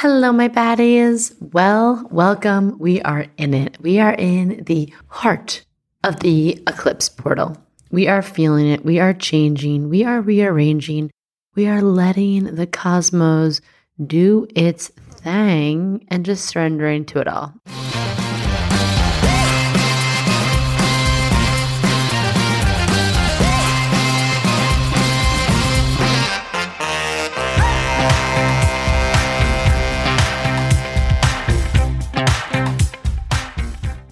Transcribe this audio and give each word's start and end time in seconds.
Hello, 0.00 0.30
my 0.30 0.50
baddies. 0.50 1.34
Well, 1.54 2.06
welcome. 2.10 2.76
We 2.78 3.00
are 3.00 3.24
in 3.38 3.54
it. 3.54 3.78
We 3.80 3.98
are 3.98 4.12
in 4.12 4.62
the 4.64 4.92
heart 5.06 5.64
of 6.04 6.20
the 6.20 6.62
eclipse 6.66 7.08
portal. 7.08 7.56
We 7.90 8.06
are 8.06 8.20
feeling 8.20 8.66
it. 8.66 8.84
We 8.84 8.98
are 8.98 9.14
changing. 9.14 9.88
We 9.88 10.04
are 10.04 10.20
rearranging. 10.20 11.10
We 11.54 11.66
are 11.66 11.80
letting 11.80 12.56
the 12.56 12.66
cosmos 12.66 13.62
do 14.06 14.46
its 14.54 14.88
thing 14.88 16.04
and 16.08 16.26
just 16.26 16.44
surrendering 16.44 17.06
to 17.06 17.20
it 17.20 17.26
all. 17.26 17.54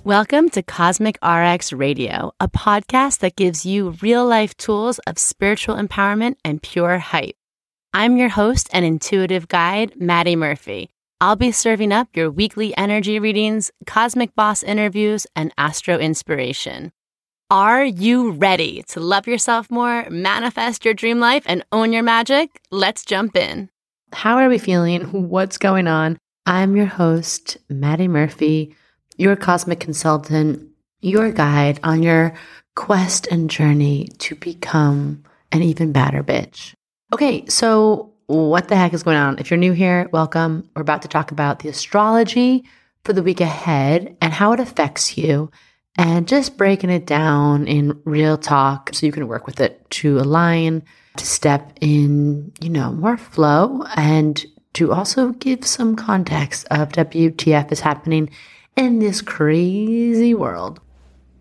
Welcome 0.05 0.51
to 0.51 0.63
Cosmic 0.63 1.17
RX 1.25 1.73
Radio, 1.73 2.35
a 2.39 2.47
podcast 2.47 3.21
that 3.21 3.37
gives 3.37 3.65
you 3.65 3.97
real 4.03 4.27
life 4.27 4.55
tools 4.59 4.99
of 5.07 5.19
spiritual 5.19 5.77
empowerment 5.77 6.37
and 6.45 6.61
pure 6.61 6.99
hype. 6.99 7.37
I'm 7.95 8.19
your 8.19 8.29
host 8.29 8.69
and 8.71 8.85
intuitive 8.85 9.49
guide, 9.49 9.99
Maddie 9.99 10.37
Murphy. 10.37 10.91
I'll 11.23 11.37
be 11.37 11.53
serving 11.53 11.91
up 11.91 12.09
your 12.15 12.31
weekly 12.31 12.77
energy 12.77 13.19
readings, 13.19 13.71
cosmic 13.87 14.35
boss 14.35 14.63
interviews, 14.63 15.27
and 15.35 15.55
astro 15.57 15.97
inspiration. 15.97 16.93
Are 17.49 17.83
you 17.83 18.33
ready 18.33 18.83
to 18.89 19.01
love 19.01 19.27
yourself 19.27 19.71
more, 19.71 20.07
manifest 20.11 20.85
your 20.85 20.93
dream 20.93 21.19
life, 21.19 21.45
and 21.47 21.65
own 21.73 21.95
your 21.95 22.03
magic? 22.03 22.61
Let's 22.71 23.07
jump 23.07 23.37
in. 23.37 23.71
How 24.13 24.37
are 24.37 24.51
we 24.51 24.59
feeling? 24.59 25.31
What's 25.31 25.57
going 25.57 25.89
on? 25.89 26.19
I'm 26.45 26.77
your 26.77 26.85
host, 26.85 27.57
Maddie 27.71 28.07
Murphy 28.07 28.77
your 29.17 29.37
cosmic 29.37 29.81
consultant, 29.81 30.69
your 31.01 31.31
guide 31.31 31.81
on 31.83 32.03
your 32.03 32.35
quest 32.75 33.27
and 33.29 33.49
journey 33.49 34.09
to 34.19 34.35
become 34.35 35.23
an 35.53 35.63
even 35.63 35.93
badder 35.93 36.23
bitch. 36.23 36.75
Okay, 37.13 37.47
so 37.47 38.13
what 38.27 38.69
the 38.69 38.77
heck 38.77 38.93
is 38.95 39.03
going 39.03 39.17
on? 39.17 39.39
If 39.39 39.51
you're 39.51 39.59
new 39.59 39.73
here, 39.73 40.09
welcome. 40.13 40.69
We're 40.75 40.83
about 40.83 41.03
to 41.03 41.09
talk 41.09 41.31
about 41.31 41.61
the 41.61 41.69
astrology 41.69 42.65
for 43.05 43.13
the 43.13 43.23
week 43.23 43.41
ahead 43.41 44.17
and 44.21 44.33
how 44.33 44.53
it 44.53 44.61
affects 44.61 45.17
you 45.17 45.51
and 45.97 46.27
just 46.27 46.57
breaking 46.57 46.91
it 46.91 47.07
down 47.07 47.67
in 47.69 48.01
real 48.05 48.37
talk 48.37 48.91
so 48.93 49.07
you 49.07 49.13
can 49.13 49.29
work 49.29 49.47
with 49.47 49.61
it 49.61 49.89
to 49.91 50.19
align, 50.19 50.83
to 51.17 51.27
step 51.27 51.73
in, 51.81 52.51
you 52.61 52.71
know, 52.71 52.91
more 52.93 53.17
flow 53.17 53.85
and 53.95 54.45
to 54.73 54.93
also 54.93 55.31
give 55.31 55.65
some 55.65 55.95
context 55.95 56.67
of 56.71 56.89
WTF 56.89 57.71
is 57.71 57.81
happening 57.81 58.29
in 58.77 58.99
this 58.99 59.23
crazy 59.23 60.35
world. 60.35 60.81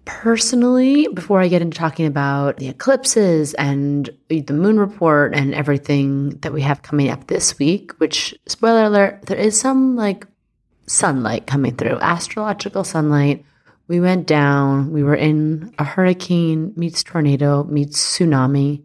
Personally, 0.06 1.08
before 1.08 1.40
I 1.40 1.48
get 1.48 1.62
into 1.62 1.78
talking 1.78 2.06
about 2.06 2.58
the 2.58 2.68
eclipses 2.68 3.54
and 3.54 4.10
the 4.28 4.44
moon 4.52 4.78
report 4.78 5.34
and 5.34 5.54
everything 5.54 6.32
that 6.42 6.52
we 6.52 6.62
have 6.62 6.82
coming 6.82 7.10
up 7.10 7.28
this 7.28 7.58
week, 7.58 7.94
which, 8.00 8.36
spoiler 8.48 8.84
alert, 8.84 9.22
there 9.28 9.38
is 9.38 9.60
some 9.60 9.96
like 9.96 10.28
sunlight 10.88 11.48
coming 11.48 11.76
through, 11.76 12.00
astrological 12.00 12.84
sunlight. 12.84 13.46
We 13.88 14.02
went 14.02 14.28
down, 14.28 14.92
we 14.92 15.04
were 15.04 15.16
in 15.16 15.74
a 15.80 15.86
hurricane 15.86 16.74
meets 16.76 17.04
tornado 17.04 17.64
meets 17.64 18.18
tsunami 18.18 18.84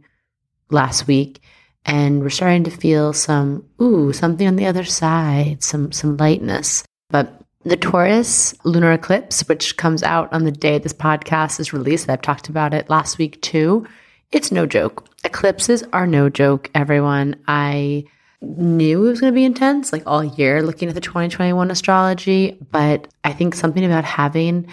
last 0.71 1.07
week 1.07 1.41
and 1.85 2.21
we're 2.21 2.31
starting 2.31 2.65
to 2.65 2.71
feel 2.71 3.13
some 3.13 3.65
ooh 3.81 4.13
something 4.13 4.47
on 4.47 4.57
the 4.57 4.67
other 4.67 4.85
side 4.85 5.63
some 5.63 5.91
some 5.93 6.17
lightness 6.17 6.85
but 7.09 7.43
the 7.65 7.77
Taurus 7.77 8.55
lunar 8.65 8.93
eclipse, 8.93 9.47
which 9.49 9.77
comes 9.77 10.03
out 10.03 10.33
on 10.33 10.45
the 10.45 10.53
day 10.53 10.79
this 10.79 10.93
podcast 10.93 11.59
is 11.59 11.73
released. 11.73 12.09
I've 12.09 12.23
talked 12.23 12.49
about 12.49 12.73
it 12.73 12.89
last 12.89 13.19
week 13.19 13.41
too. 13.43 13.87
It's 14.31 14.53
no 14.53 14.67
joke. 14.67 15.09
Eclipses 15.25 15.83
are 15.93 16.07
no 16.07 16.29
joke, 16.29 16.71
everyone. 16.75 17.37
I 17.49 18.05
knew 18.41 19.05
it 19.05 19.11
was 19.11 19.21
going 19.21 19.33
to 19.33 19.35
be 19.35 19.45
intense 19.45 19.93
like 19.93 20.05
all 20.07 20.23
year 20.23 20.63
looking 20.63 20.89
at 20.89 20.95
the 20.95 21.01
2021 21.01 21.71
astrology, 21.71 22.57
but 22.71 23.09
I 23.25 23.33
think 23.33 23.55
something 23.55 23.85
about 23.85 24.05
having 24.05 24.69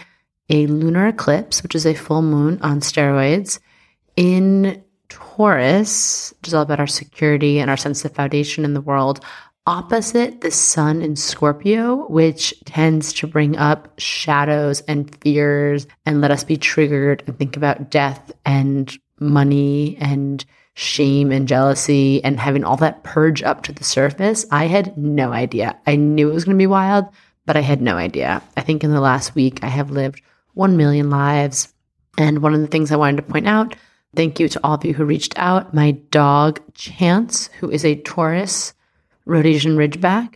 a 0.50 0.68
lunar 0.68 1.08
eclipse, 1.08 1.64
which 1.64 1.74
is 1.74 1.88
a 1.88 1.96
full 1.96 2.22
moon 2.22 2.60
on 2.62 2.82
steroids, 2.82 3.60
in 4.16 4.84
Taurus, 5.10 6.34
which 6.40 6.50
is 6.50 6.54
all 6.54 6.62
about 6.62 6.80
our 6.80 6.88
security 6.88 7.60
and 7.60 7.70
our 7.70 7.78
sense 7.78 8.06
of 8.06 8.14
foundation 8.14 8.64
in 8.64 8.74
the 8.74 8.82
world, 8.82 9.24
opposite 9.68 10.42
the 10.42 10.52
sun 10.52 11.02
in 11.02 11.16
Scorpio, 11.16 12.08
which 12.08 12.54
tends 12.66 13.14
to 13.14 13.28
bring 13.28 13.58
up 13.58 14.00
shadows 14.00 14.82
and 14.82 15.16
fears 15.22 15.88
and 16.06 16.22
let 16.22 16.32
us 16.32 16.44
be 16.44 16.58
triggered 16.58 17.24
and 17.26 17.38
think 17.38 17.58
about 17.58 17.90
death 17.90 18.32
and 18.46 18.96
money 19.20 19.98
and 20.00 20.46
shame 20.76 21.32
and 21.32 21.48
jealousy 21.48 22.24
and 22.24 22.40
having 22.40 22.64
all 22.64 22.78
that 22.78 23.04
purge 23.04 23.42
up 23.44 23.64
to 23.64 23.72
the 23.72 23.84
surface. 23.84 24.46
I 24.52 24.68
had 24.68 24.98
no 24.98 25.32
idea. 25.32 25.80
I 25.88 25.96
knew 25.96 26.30
it 26.30 26.34
was 26.34 26.44
going 26.46 26.58
to 26.58 26.62
be 26.62 26.68
wild, 26.68 27.06
but 27.46 27.58
I 27.58 27.62
had 27.62 27.82
no 27.82 27.96
idea. 27.96 28.44
I 28.58 28.62
think 28.62 28.84
in 28.84 28.92
the 28.92 29.02
last 29.02 29.36
week, 29.36 29.64
I 29.64 29.68
have 29.68 29.90
lived 29.90 30.22
1 30.54 30.78
million 30.78 31.10
lives. 31.10 31.74
And 32.18 32.42
one 32.42 32.54
of 32.54 32.62
the 32.62 32.68
things 32.68 32.92
I 32.92 32.98
wanted 32.98 33.18
to 33.18 33.32
point 33.32 33.48
out, 33.48 33.76
thank 34.16 34.40
you 34.40 34.48
to 34.50 34.60
all 34.64 34.76
of 34.76 34.86
you 34.86 34.94
who 34.94 35.06
reached 35.06 35.38
out. 35.38 35.74
My 35.74 35.92
dog, 35.92 36.62
Chance, 36.74 37.48
who 37.60 37.70
is 37.70 37.84
a 37.84 37.96
Taurus, 37.96 38.74
Rhodesian 39.26 39.78
Ridgeback, 39.78 40.36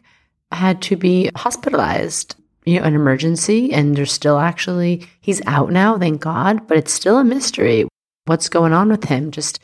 had 0.51 0.81
to 0.83 0.95
be 0.95 1.29
hospitalized, 1.35 2.35
you 2.65 2.79
know, 2.79 2.85
an 2.85 2.95
emergency. 2.95 3.71
And 3.71 3.95
there's 3.95 4.11
still 4.11 4.39
actually, 4.39 5.07
he's 5.21 5.45
out 5.45 5.71
now, 5.71 5.97
thank 5.97 6.21
God, 6.21 6.67
but 6.67 6.77
it's 6.77 6.91
still 6.91 7.17
a 7.17 7.23
mystery. 7.23 7.87
What's 8.25 8.49
going 8.49 8.73
on 8.73 8.89
with 8.89 9.05
him? 9.05 9.31
Just, 9.31 9.59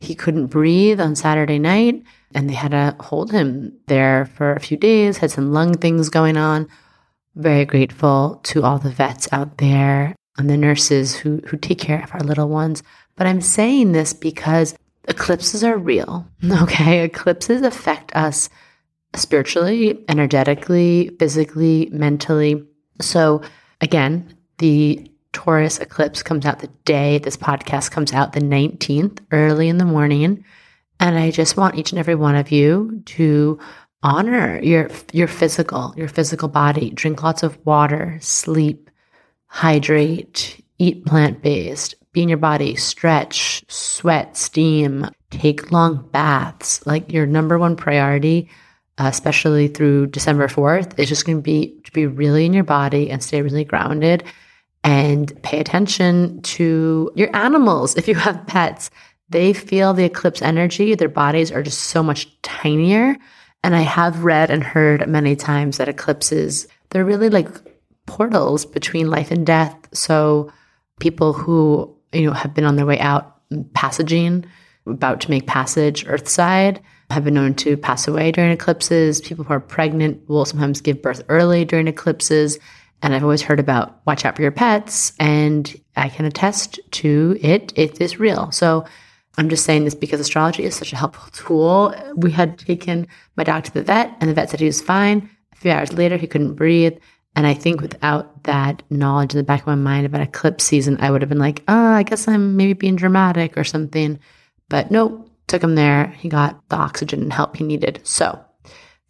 he 0.00 0.14
couldn't 0.14 0.46
breathe 0.46 1.00
on 1.00 1.16
Saturday 1.16 1.58
night 1.58 2.02
and 2.34 2.48
they 2.48 2.54
had 2.54 2.72
to 2.72 2.94
hold 3.00 3.32
him 3.32 3.72
there 3.86 4.26
for 4.26 4.52
a 4.52 4.60
few 4.60 4.76
days, 4.76 5.18
had 5.18 5.30
some 5.30 5.52
lung 5.52 5.74
things 5.74 6.08
going 6.08 6.36
on. 6.36 6.68
Very 7.34 7.64
grateful 7.64 8.40
to 8.44 8.62
all 8.62 8.78
the 8.78 8.90
vets 8.90 9.28
out 9.32 9.58
there 9.58 10.14
and 10.36 10.48
the 10.48 10.56
nurses 10.56 11.16
who, 11.16 11.40
who 11.46 11.56
take 11.56 11.78
care 11.78 12.02
of 12.02 12.12
our 12.14 12.20
little 12.20 12.48
ones. 12.48 12.82
But 13.16 13.26
I'm 13.26 13.40
saying 13.40 13.92
this 13.92 14.12
because 14.12 14.76
eclipses 15.08 15.64
are 15.64 15.76
real. 15.76 16.26
Okay. 16.62 17.04
Eclipses 17.04 17.62
affect 17.62 18.14
us 18.14 18.48
spiritually, 19.14 20.04
energetically, 20.08 21.10
physically, 21.18 21.88
mentally. 21.92 22.64
So, 23.00 23.42
again, 23.80 24.34
the 24.58 25.10
Taurus 25.32 25.78
eclipse 25.78 26.22
comes 26.22 26.46
out 26.46 26.60
the 26.60 26.70
day 26.84 27.18
this 27.18 27.36
podcast 27.36 27.90
comes 27.90 28.12
out, 28.12 28.32
the 28.32 28.40
19th, 28.40 29.20
early 29.30 29.68
in 29.68 29.78
the 29.78 29.84
morning. 29.84 30.44
And 31.00 31.18
I 31.18 31.30
just 31.30 31.56
want 31.56 31.76
each 31.76 31.92
and 31.92 31.98
every 31.98 32.14
one 32.14 32.34
of 32.34 32.50
you 32.50 33.02
to 33.06 33.58
honor 34.02 34.60
your 34.62 34.90
your 35.12 35.28
physical, 35.28 35.94
your 35.96 36.08
physical 36.08 36.48
body. 36.48 36.90
Drink 36.90 37.22
lots 37.22 37.42
of 37.42 37.58
water, 37.64 38.18
sleep, 38.20 38.90
hydrate, 39.46 40.64
eat 40.78 41.04
plant-based, 41.04 41.94
be 42.12 42.22
in 42.22 42.28
your 42.28 42.38
body, 42.38 42.74
stretch, 42.74 43.64
sweat, 43.68 44.36
steam, 44.36 45.08
take 45.30 45.70
long 45.70 46.08
baths. 46.10 46.84
Like 46.86 47.12
your 47.12 47.26
number 47.26 47.58
one 47.58 47.76
priority 47.76 48.50
Uh, 48.98 49.06
especially 49.06 49.68
through 49.68 50.08
December 50.08 50.48
4th, 50.48 50.98
it's 50.98 51.08
just 51.08 51.24
going 51.24 51.38
to 51.38 51.42
be 51.42 51.78
to 51.84 51.92
be 51.92 52.06
really 52.06 52.44
in 52.44 52.52
your 52.52 52.64
body 52.64 53.10
and 53.10 53.22
stay 53.22 53.42
really 53.42 53.64
grounded 53.64 54.24
and 54.82 55.40
pay 55.42 55.60
attention 55.60 56.42
to 56.42 57.10
your 57.14 57.34
animals. 57.36 57.96
If 57.96 58.08
you 58.08 58.16
have 58.16 58.46
pets, 58.48 58.90
they 59.28 59.52
feel 59.52 59.94
the 59.94 60.04
eclipse 60.04 60.42
energy. 60.42 60.94
Their 60.94 61.08
bodies 61.08 61.52
are 61.52 61.62
just 61.62 61.82
so 61.82 62.02
much 62.02 62.26
tinier. 62.42 63.16
And 63.62 63.76
I 63.76 63.82
have 63.82 64.24
read 64.24 64.50
and 64.50 64.64
heard 64.64 65.08
many 65.08 65.36
times 65.36 65.76
that 65.78 65.88
eclipses, 65.88 66.66
they're 66.90 67.04
really 67.04 67.30
like 67.30 67.48
portals 68.06 68.64
between 68.64 69.10
life 69.10 69.30
and 69.30 69.46
death. 69.46 69.76
So 69.92 70.50
people 70.98 71.32
who, 71.32 71.94
you 72.12 72.26
know, 72.26 72.32
have 72.32 72.54
been 72.54 72.64
on 72.64 72.76
their 72.76 72.86
way 72.86 72.98
out 72.98 73.36
passaging, 73.74 74.44
about 74.86 75.20
to 75.20 75.30
make 75.30 75.46
passage 75.46 76.04
earthside, 76.06 76.80
have 77.10 77.24
been 77.24 77.34
known 77.34 77.54
to 77.54 77.76
pass 77.76 78.06
away 78.06 78.32
during 78.32 78.50
eclipses. 78.50 79.20
People 79.20 79.44
who 79.44 79.54
are 79.54 79.60
pregnant 79.60 80.28
will 80.28 80.44
sometimes 80.44 80.80
give 80.80 81.02
birth 81.02 81.22
early 81.28 81.64
during 81.64 81.88
eclipses. 81.88 82.58
And 83.00 83.14
I've 83.14 83.22
always 83.22 83.42
heard 83.42 83.60
about 83.60 84.00
watch 84.06 84.24
out 84.24 84.36
for 84.36 84.42
your 84.42 84.50
pets. 84.50 85.12
And 85.18 85.74
I 85.96 86.08
can 86.08 86.26
attest 86.26 86.78
to 86.92 87.38
it. 87.40 87.72
It 87.76 88.00
is 88.00 88.20
real. 88.20 88.50
So 88.52 88.84
I'm 89.38 89.48
just 89.48 89.64
saying 89.64 89.84
this 89.84 89.94
because 89.94 90.20
astrology 90.20 90.64
is 90.64 90.74
such 90.74 90.92
a 90.92 90.96
helpful 90.96 91.30
tool. 91.32 91.94
We 92.16 92.32
had 92.32 92.58
taken 92.58 93.06
my 93.36 93.44
dog 93.44 93.64
to 93.64 93.72
the 93.72 93.82
vet, 93.82 94.14
and 94.20 94.28
the 94.28 94.34
vet 94.34 94.50
said 94.50 94.58
he 94.58 94.66
was 94.66 94.82
fine. 94.82 95.30
A 95.52 95.56
few 95.56 95.70
hours 95.70 95.92
later, 95.92 96.16
he 96.16 96.26
couldn't 96.26 96.54
breathe. 96.54 96.98
And 97.36 97.46
I 97.46 97.54
think 97.54 97.80
without 97.80 98.42
that 98.44 98.82
knowledge 98.90 99.34
in 99.34 99.38
the 99.38 99.44
back 99.44 99.60
of 99.60 99.66
my 99.68 99.76
mind 99.76 100.06
about 100.06 100.22
eclipse 100.22 100.64
season, 100.64 100.96
I 101.00 101.12
would 101.12 101.22
have 101.22 101.28
been 101.28 101.38
like, 101.38 101.62
oh, 101.68 101.92
I 101.92 102.02
guess 102.02 102.26
I'm 102.26 102.56
maybe 102.56 102.72
being 102.72 102.96
dramatic 102.96 103.56
or 103.56 103.62
something. 103.62 104.18
But 104.68 104.90
nope, 104.90 105.27
took 105.48 105.62
him 105.62 105.74
there. 105.74 106.08
He 106.18 106.28
got 106.28 106.68
the 106.68 106.76
oxygen 106.76 107.22
and 107.22 107.32
help 107.32 107.56
he 107.56 107.64
needed. 107.64 108.00
So 108.04 108.38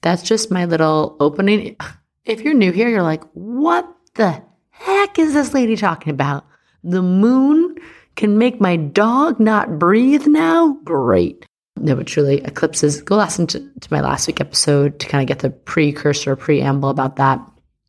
That's 0.02 0.23
just 0.23 0.50
my 0.50 0.64
little 0.64 1.17
opening. 1.20 1.76
If 2.25 2.40
you're 2.43 2.55
new 2.55 2.73
here, 2.73 2.88
you're 2.88 3.02
like, 3.02 3.25
what 3.32 3.88
the 4.14 4.43
heck 4.70 5.19
is 5.19 5.35
this 5.35 5.55
lady 5.55 5.76
talking 5.76 6.12
about? 6.12 6.46
The 6.85 7.02
moon 7.02 7.76
can 8.17 8.38
make 8.38 8.61
my 8.61 8.76
dog 8.76 9.40
not 9.40 9.79
breathe 9.79 10.26
now? 10.26 10.76
Great. 10.85 11.46
No, 11.76 11.94
but 11.94 12.06
truly, 12.06 12.43
eclipses, 12.44 13.00
go 13.02 13.17
listen 13.17 13.46
to, 13.49 13.61
to 13.61 13.88
my 13.93 14.00
last 14.00 14.26
week 14.26 14.40
episode 14.40 14.99
to 14.99 15.06
kind 15.06 15.23
of 15.23 15.29
get 15.29 15.38
the 15.40 15.50
precursor, 15.50 16.35
preamble 16.35 16.88
about 16.88 17.17
that. 17.17 17.40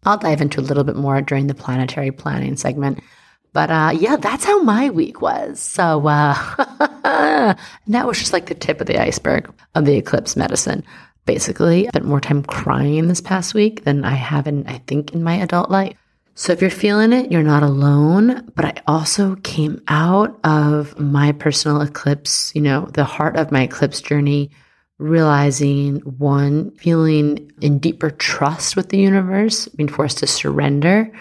I'll 0.03 0.17
dive 0.17 0.41
into 0.41 0.59
a 0.59 0.61
little 0.61 0.83
bit 0.83 0.95
more 0.95 1.21
during 1.21 1.47
the 1.47 1.55
planetary 1.55 2.11
planning 2.11 2.55
segment. 2.55 2.99
But 3.53 3.71
uh, 3.71 3.91
yeah, 3.95 4.15
that's 4.15 4.45
how 4.45 4.61
my 4.61 4.89
week 4.89 5.21
was. 5.21 5.59
So 5.59 6.07
uh, 6.07 6.35
that 7.87 8.07
was 8.07 8.19
just 8.19 8.33
like 8.33 8.45
the 8.45 8.55
tip 8.55 8.79
of 8.79 8.87
the 8.87 9.01
iceberg 9.01 9.51
of 9.75 9.85
the 9.85 9.97
eclipse 9.97 10.35
medicine. 10.35 10.83
Basically, 11.25 11.87
I 11.87 11.89
spent 11.89 12.05
more 12.05 12.21
time 12.21 12.43
crying 12.43 13.07
this 13.07 13.21
past 13.21 13.53
week 13.53 13.83
than 13.83 14.05
I 14.05 14.15
have 14.15 14.47
in, 14.47 14.65
I 14.67 14.79
think, 14.87 15.13
in 15.13 15.23
my 15.23 15.35
adult 15.35 15.69
life. 15.69 15.95
So 16.35 16.53
if 16.53 16.61
you're 16.61 16.69
feeling 16.69 17.11
it, 17.11 17.31
you're 17.31 17.43
not 17.43 17.63
alone. 17.63 18.49
But 18.55 18.65
I 18.65 18.81
also 18.87 19.35
came 19.37 19.81
out 19.89 20.39
of 20.43 20.97
my 20.99 21.33
personal 21.33 21.81
eclipse, 21.81 22.53
you 22.55 22.61
know, 22.61 22.87
the 22.93 23.03
heart 23.03 23.35
of 23.35 23.51
my 23.51 23.63
eclipse 23.63 23.99
journey, 23.99 24.51
realizing 24.99 25.97
one, 25.97 26.71
feeling 26.71 27.51
in 27.61 27.79
deeper 27.79 28.09
trust 28.09 28.75
with 28.75 28.89
the 28.89 28.97
universe, 28.97 29.67
being 29.67 29.89
forced 29.89 30.19
to 30.19 30.27
surrender, 30.27 31.11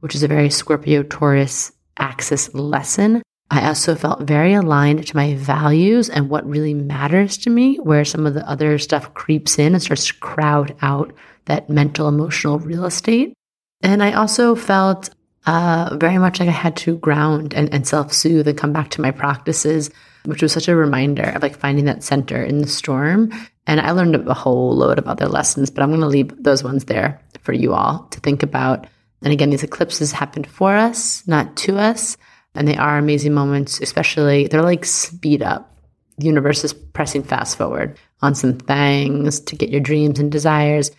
which 0.00 0.14
is 0.14 0.22
a 0.22 0.28
very 0.28 0.50
Scorpio 0.50 1.02
Taurus 1.04 1.72
axis 1.98 2.52
lesson. 2.54 3.22
I 3.50 3.68
also 3.68 3.94
felt 3.94 4.22
very 4.22 4.54
aligned 4.54 5.06
to 5.06 5.16
my 5.16 5.34
values 5.34 6.08
and 6.08 6.28
what 6.28 6.48
really 6.48 6.74
matters 6.74 7.36
to 7.38 7.50
me, 7.50 7.76
where 7.76 8.04
some 8.04 8.26
of 8.26 8.34
the 8.34 8.48
other 8.48 8.78
stuff 8.78 9.14
creeps 9.14 9.58
in 9.58 9.74
and 9.74 9.82
starts 9.82 10.06
to 10.06 10.14
crowd 10.14 10.74
out 10.82 11.14
that 11.44 11.68
mental, 11.68 12.08
emotional 12.08 12.58
real 12.58 12.84
estate. 12.84 13.34
And 13.82 14.02
I 14.02 14.12
also 14.12 14.54
felt 14.54 15.10
uh, 15.46 15.96
very 16.00 16.18
much 16.18 16.40
like 16.40 16.48
I 16.48 16.52
had 16.52 16.76
to 16.78 16.96
ground 16.96 17.52
and, 17.52 17.72
and 17.72 17.86
self 17.86 18.12
soothe 18.12 18.48
and 18.48 18.58
come 18.58 18.72
back 18.72 18.90
to 18.90 19.02
my 19.02 19.10
practices, 19.10 19.90
which 20.24 20.42
was 20.42 20.52
such 20.52 20.68
a 20.68 20.76
reminder 20.76 21.24
of 21.24 21.42
like 21.42 21.58
finding 21.58 21.84
that 21.84 22.02
center 22.02 22.42
in 22.42 22.58
the 22.58 22.68
storm. 22.68 23.30
And 23.66 23.80
I 23.80 23.90
learned 23.90 24.16
a 24.16 24.34
whole 24.34 24.74
load 24.74 24.98
of 24.98 25.06
other 25.06 25.26
lessons, 25.26 25.70
but 25.70 25.82
I'm 25.82 25.90
going 25.90 26.00
to 26.00 26.06
leave 26.06 26.42
those 26.42 26.64
ones 26.64 26.86
there 26.86 27.20
for 27.42 27.52
you 27.52 27.74
all 27.74 28.04
to 28.10 28.20
think 28.20 28.42
about. 28.42 28.86
And 29.24 29.32
again, 29.32 29.50
these 29.50 29.64
eclipses 29.64 30.12
happened 30.12 30.46
for 30.46 30.76
us, 30.76 31.26
not 31.26 31.56
to 31.56 31.78
us. 31.78 32.16
And 32.54 32.68
they 32.68 32.76
are 32.76 32.98
amazing 32.98 33.34
moments, 33.34 33.80
especially 33.80 34.46
they're 34.46 34.62
like 34.62 34.84
speed 34.84 35.42
up. 35.42 35.76
The 36.18 36.26
universe 36.26 36.62
is 36.62 36.72
pressing 36.72 37.24
fast 37.24 37.58
forward 37.58 37.98
on 38.22 38.36
some 38.36 38.58
things 38.58 39.40
to 39.40 39.56
get 39.56 39.70
your 39.70 39.80
dreams 39.80 40.20
and 40.20 40.30
desires 40.30 40.92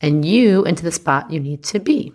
and 0.00 0.24
you 0.24 0.64
into 0.64 0.82
the 0.82 0.92
spot 0.92 1.30
you 1.30 1.40
need 1.40 1.62
to 1.64 1.78
be. 1.78 2.14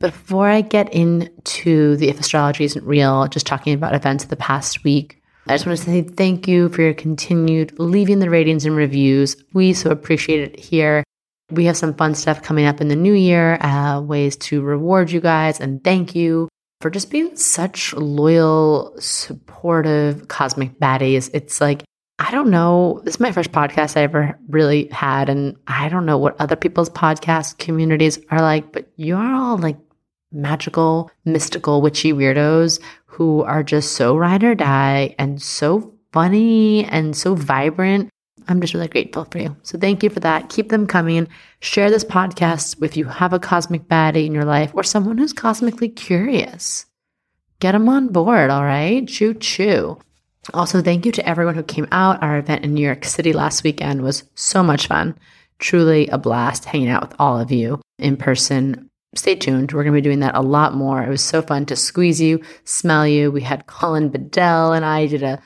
Before 0.00 0.48
I 0.48 0.62
get 0.62 0.92
into 0.92 1.96
the 1.96 2.08
If 2.08 2.20
Astrology 2.20 2.64
Isn't 2.64 2.84
Real, 2.84 3.28
just 3.28 3.46
talking 3.46 3.74
about 3.74 3.94
events 3.94 4.24
of 4.24 4.30
the 4.30 4.36
past 4.36 4.84
week, 4.84 5.22
I 5.46 5.54
just 5.54 5.66
want 5.66 5.78
to 5.78 5.84
say 5.84 6.02
thank 6.02 6.48
you 6.48 6.70
for 6.70 6.82
your 6.82 6.94
continued 6.94 7.78
leaving 7.78 8.18
the 8.18 8.30
ratings 8.30 8.64
and 8.64 8.74
reviews. 8.74 9.36
We 9.52 9.74
so 9.74 9.90
appreciate 9.90 10.40
it 10.40 10.58
here. 10.58 11.04
We 11.50 11.66
have 11.66 11.76
some 11.76 11.94
fun 11.94 12.14
stuff 12.14 12.42
coming 12.42 12.66
up 12.66 12.80
in 12.80 12.88
the 12.88 12.96
new 12.96 13.12
year, 13.12 13.58
uh, 13.60 14.00
ways 14.00 14.36
to 14.36 14.62
reward 14.62 15.10
you 15.10 15.20
guys 15.20 15.60
and 15.60 15.82
thank 15.84 16.14
you 16.14 16.48
for 16.80 16.90
just 16.90 17.10
being 17.10 17.34
such 17.36 17.94
loyal, 17.94 18.94
supportive 18.98 20.28
cosmic 20.28 20.78
baddies. 20.78 21.30
It's 21.32 21.60
like, 21.60 21.82
I 22.18 22.30
don't 22.30 22.50
know. 22.50 23.00
This 23.04 23.14
is 23.14 23.20
my 23.20 23.32
first 23.32 23.52
podcast 23.52 23.96
I 23.96 24.02
ever 24.02 24.38
really 24.48 24.88
had. 24.88 25.28
And 25.28 25.56
I 25.66 25.88
don't 25.88 26.06
know 26.06 26.18
what 26.18 26.40
other 26.40 26.56
people's 26.56 26.90
podcast 26.90 27.58
communities 27.58 28.18
are 28.30 28.40
like, 28.40 28.72
but 28.72 28.88
you're 28.96 29.18
all 29.18 29.58
like 29.58 29.78
magical, 30.30 31.10
mystical, 31.24 31.80
witchy 31.80 32.12
weirdos 32.12 32.80
who 33.06 33.42
are 33.42 33.62
just 33.62 33.92
so 33.92 34.16
ride 34.16 34.44
or 34.44 34.54
die 34.54 35.14
and 35.18 35.40
so 35.40 35.94
funny 36.12 36.84
and 36.84 37.16
so 37.16 37.34
vibrant. 37.34 38.10
I'm 38.48 38.60
just 38.60 38.74
really 38.74 38.88
grateful 38.88 39.24
for 39.30 39.38
you. 39.38 39.56
So 39.62 39.78
thank 39.78 40.02
you 40.02 40.10
for 40.10 40.20
that. 40.20 40.48
Keep 40.48 40.68
them 40.68 40.86
coming. 40.86 41.28
Share 41.60 41.90
this 41.90 42.04
podcast 42.04 42.82
if 42.82 42.96
you 42.96 43.04
have 43.06 43.32
a 43.32 43.38
cosmic 43.38 43.88
baddie 43.88 44.26
in 44.26 44.32
your 44.34 44.44
life 44.44 44.70
or 44.74 44.82
someone 44.82 45.18
who's 45.18 45.32
cosmically 45.32 45.88
curious. 45.88 46.86
Get 47.60 47.72
them 47.72 47.88
on 47.88 48.08
board, 48.08 48.50
all 48.50 48.64
right? 48.64 49.06
Choo 49.08 49.34
choo. 49.34 49.98
Also, 50.52 50.82
thank 50.82 51.06
you 51.06 51.12
to 51.12 51.26
everyone 51.28 51.54
who 51.54 51.62
came 51.62 51.88
out. 51.90 52.22
Our 52.22 52.38
event 52.38 52.64
in 52.64 52.74
New 52.74 52.84
York 52.84 53.04
City 53.04 53.32
last 53.32 53.64
weekend 53.64 54.02
was 54.02 54.24
so 54.34 54.62
much 54.62 54.88
fun. 54.88 55.16
Truly 55.58 56.08
a 56.08 56.18
blast 56.18 56.66
hanging 56.66 56.90
out 56.90 57.08
with 57.08 57.14
all 57.18 57.40
of 57.40 57.50
you 57.50 57.80
in 57.98 58.16
person 58.16 58.90
stay 59.14 59.34
tuned. 59.34 59.72
We're 59.72 59.82
going 59.82 59.94
to 59.94 59.98
be 59.98 60.02
doing 60.02 60.20
that 60.20 60.34
a 60.34 60.42
lot 60.42 60.74
more. 60.74 61.02
It 61.02 61.08
was 61.08 61.22
so 61.22 61.42
fun 61.42 61.66
to 61.66 61.76
squeeze 61.76 62.20
you, 62.20 62.40
smell 62.64 63.06
you. 63.06 63.30
We 63.30 63.40
had 63.40 63.66
Colin 63.66 64.08
Bedell 64.08 64.72
and 64.72 64.84
I 64.84 65.06
did 65.06 65.22
a 65.22 65.40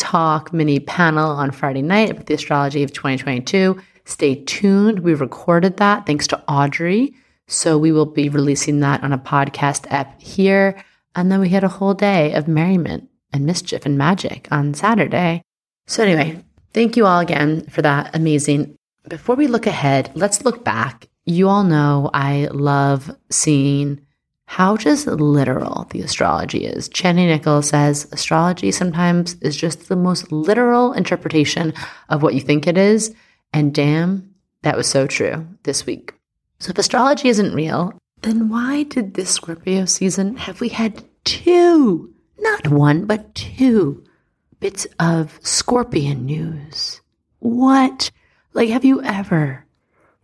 talk 0.00 0.52
mini 0.52 0.80
panel 0.80 1.30
on 1.30 1.50
Friday 1.50 1.82
night 1.82 2.10
about 2.10 2.26
the 2.26 2.34
astrology 2.34 2.82
of 2.82 2.92
2022. 2.92 3.80
Stay 4.04 4.42
tuned. 4.44 5.00
We 5.00 5.14
recorded 5.14 5.76
that 5.76 6.06
thanks 6.06 6.26
to 6.28 6.42
Audrey. 6.48 7.14
So 7.46 7.78
we 7.78 7.92
will 7.92 8.06
be 8.06 8.28
releasing 8.28 8.80
that 8.80 9.04
on 9.04 9.12
a 9.12 9.18
podcast 9.18 9.86
app 9.90 10.20
here. 10.20 10.82
And 11.14 11.30
then 11.30 11.40
we 11.40 11.50
had 11.50 11.64
a 11.64 11.68
whole 11.68 11.94
day 11.94 12.32
of 12.32 12.48
merriment 12.48 13.08
and 13.32 13.44
mischief 13.44 13.86
and 13.86 13.98
magic 13.98 14.48
on 14.50 14.74
Saturday. 14.74 15.42
So, 15.86 16.02
anyway, 16.02 16.42
thank 16.72 16.96
you 16.96 17.06
all 17.06 17.20
again 17.20 17.66
for 17.66 17.82
that 17.82 18.14
amazing. 18.14 18.76
Before 19.08 19.36
we 19.36 19.46
look 19.46 19.66
ahead, 19.66 20.10
let's 20.14 20.44
look 20.44 20.64
back 20.64 21.10
you 21.30 21.48
all 21.48 21.64
know 21.64 22.10
I 22.12 22.48
love 22.50 23.14
seeing 23.30 24.00
how 24.50 24.76
just 24.76 25.06
literal 25.06 25.86
the 25.90 26.00
astrology 26.00 26.66
is. 26.66 26.88
Chani 26.88 27.28
Nicholas 27.28 27.68
says 27.68 28.08
astrology 28.10 28.72
sometimes 28.72 29.34
is 29.34 29.56
just 29.56 29.88
the 29.88 29.94
most 29.94 30.32
literal 30.32 30.92
interpretation 30.92 31.72
of 32.08 32.20
what 32.24 32.34
you 32.34 32.40
think 32.40 32.66
it 32.66 32.76
is. 32.76 33.14
And 33.52 33.72
damn, 33.72 34.34
that 34.62 34.76
was 34.76 34.88
so 34.88 35.06
true 35.06 35.46
this 35.62 35.86
week. 35.86 36.14
So 36.58 36.70
if 36.70 36.78
astrology 36.78 37.28
isn't 37.28 37.54
real, 37.54 37.96
then 38.22 38.48
why 38.48 38.82
did 38.82 39.14
this 39.14 39.30
Scorpio 39.30 39.84
season 39.84 40.36
have 40.36 40.60
we 40.60 40.70
had 40.70 41.04
two, 41.24 42.12
not 42.40 42.66
one, 42.66 43.04
but 43.04 43.32
two 43.36 44.02
bits 44.58 44.84
of 44.98 45.38
scorpion 45.44 46.26
news? 46.26 47.00
What? 47.38 48.10
Like, 48.52 48.70
have 48.70 48.84
you 48.84 49.00
ever 49.00 49.64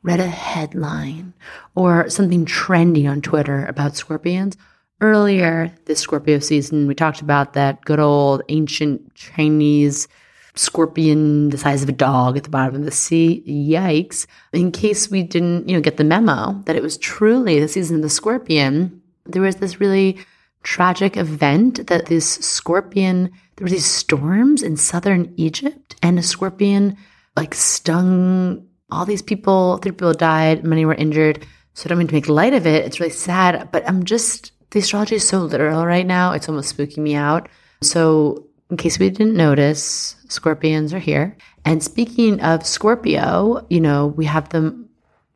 read 0.06 0.20
a 0.20 0.29
headline 0.29 1.35
or 1.75 2.08
something 2.08 2.47
trendy 2.47 3.11
on 3.11 3.21
Twitter 3.21 3.66
about 3.66 3.97
scorpions. 3.97 4.57
Earlier 5.00 5.75
this 5.85 5.99
Scorpio 5.99 6.38
season, 6.38 6.87
we 6.87 6.95
talked 6.95 7.21
about 7.21 7.52
that 7.52 7.85
good 7.85 7.99
old 7.99 8.42
ancient 8.49 9.14
Chinese 9.14 10.09
scorpion 10.54 11.50
the 11.50 11.59
size 11.59 11.83
of 11.83 11.88
a 11.88 11.92
dog 11.92 12.37
at 12.37 12.45
the 12.45 12.50
bottom 12.50 12.76
of 12.76 12.85
the 12.85 12.90
sea. 12.90 13.42
Yikes. 13.47 14.26
In 14.54 14.73
case 14.73 15.11
we 15.11 15.23
didn't, 15.23 15.69
you 15.69 15.76
know, 15.76 15.83
get 15.83 15.99
the 15.99 16.04
memo 16.04 16.62
that 16.64 16.76
it 16.76 16.83
was 16.83 16.97
truly 16.97 17.61
the 17.61 17.69
season 17.69 17.97
of 17.97 18.02
the 18.02 18.09
scorpion, 18.09 19.02
there 19.26 19.42
was 19.42 19.57
this 19.57 19.81
really 19.81 20.19
tragic 20.62 21.16
event 21.16 21.88
that 21.88 22.07
this 22.07 22.26
scorpion, 22.37 23.31
there 23.57 23.64
were 23.64 23.71
these 23.71 23.85
storms 23.85 24.62
in 24.62 24.76
southern 24.76 25.35
Egypt 25.37 25.97
and 26.00 26.19
a 26.19 26.23
scorpion 26.23 26.97
like 27.37 27.54
stung 27.54 28.66
all 28.90 29.05
these 29.05 29.23
people, 29.23 29.78
three 29.78 29.93
people 29.93 30.12
died, 30.12 30.64
many 30.64 30.85
were 30.85 30.95
injured. 30.95 31.47
So 31.75 31.87
I 31.87 31.88
don't 31.88 31.99
mean 31.99 32.09
to 32.09 32.14
make 32.14 32.28
light 32.28 32.55
of 32.55 32.66
it. 32.66 32.85
It's 32.85 33.00
really 33.00 33.12
sad, 33.12 33.71
but 33.73 33.87
I'm 33.88 34.05
just, 34.05 34.52
the 34.71 34.78
astrology 34.78 35.16
is 35.16 35.28
so 35.28 35.40
literal 35.40 35.85
right 35.85 36.07
now. 36.07 36.33
It's 36.33 36.49
almost 36.49 36.76
spooking 36.76 36.99
me 36.99 37.14
out. 37.14 37.49
So, 37.83 38.47
in 38.71 38.76
case 38.76 38.99
we 38.99 39.11
didn't 39.11 39.37
notice, 39.37 40.16
scorpions 40.28 40.93
are 40.93 40.99
here. 40.99 41.37
And 41.64 41.83
speaking 41.83 42.40
of 42.40 42.66
Scorpio, 42.66 43.64
you 43.71 43.81
know, 43.81 44.09
we 44.09 44.25
have 44.25 44.49
the 44.49 44.87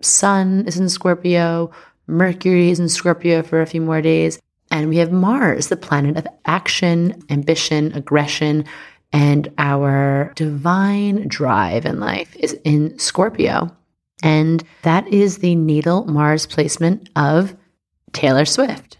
sun 0.01 0.65
is 0.67 0.79
in 0.79 0.89
Scorpio, 0.89 1.71
Mercury 2.07 2.71
is 2.71 2.81
in 2.81 2.89
Scorpio 2.89 3.43
for 3.43 3.61
a 3.61 3.67
few 3.67 3.81
more 3.81 4.03
days. 4.03 4.41
And 4.73 4.89
we 4.89 4.97
have 4.97 5.13
Mars, 5.13 5.69
the 5.69 5.77
planet 5.77 6.17
of 6.17 6.27
action, 6.45 7.23
ambition, 7.31 7.93
aggression, 7.93 8.65
and 9.13 9.53
our 9.59 10.33
divine 10.37 11.27
drive 11.29 11.85
in 11.85 12.01
life 12.01 12.35
is 12.37 12.53
in 12.65 12.99
Scorpio. 12.99 13.75
And 14.23 14.63
that 14.83 15.09
is 15.09 15.39
the 15.39 15.55
natal 15.55 16.05
Mars 16.05 16.47
placement 16.47 17.09
of 17.17 17.57
Taylor 18.13 18.45
Swift. 18.45 18.99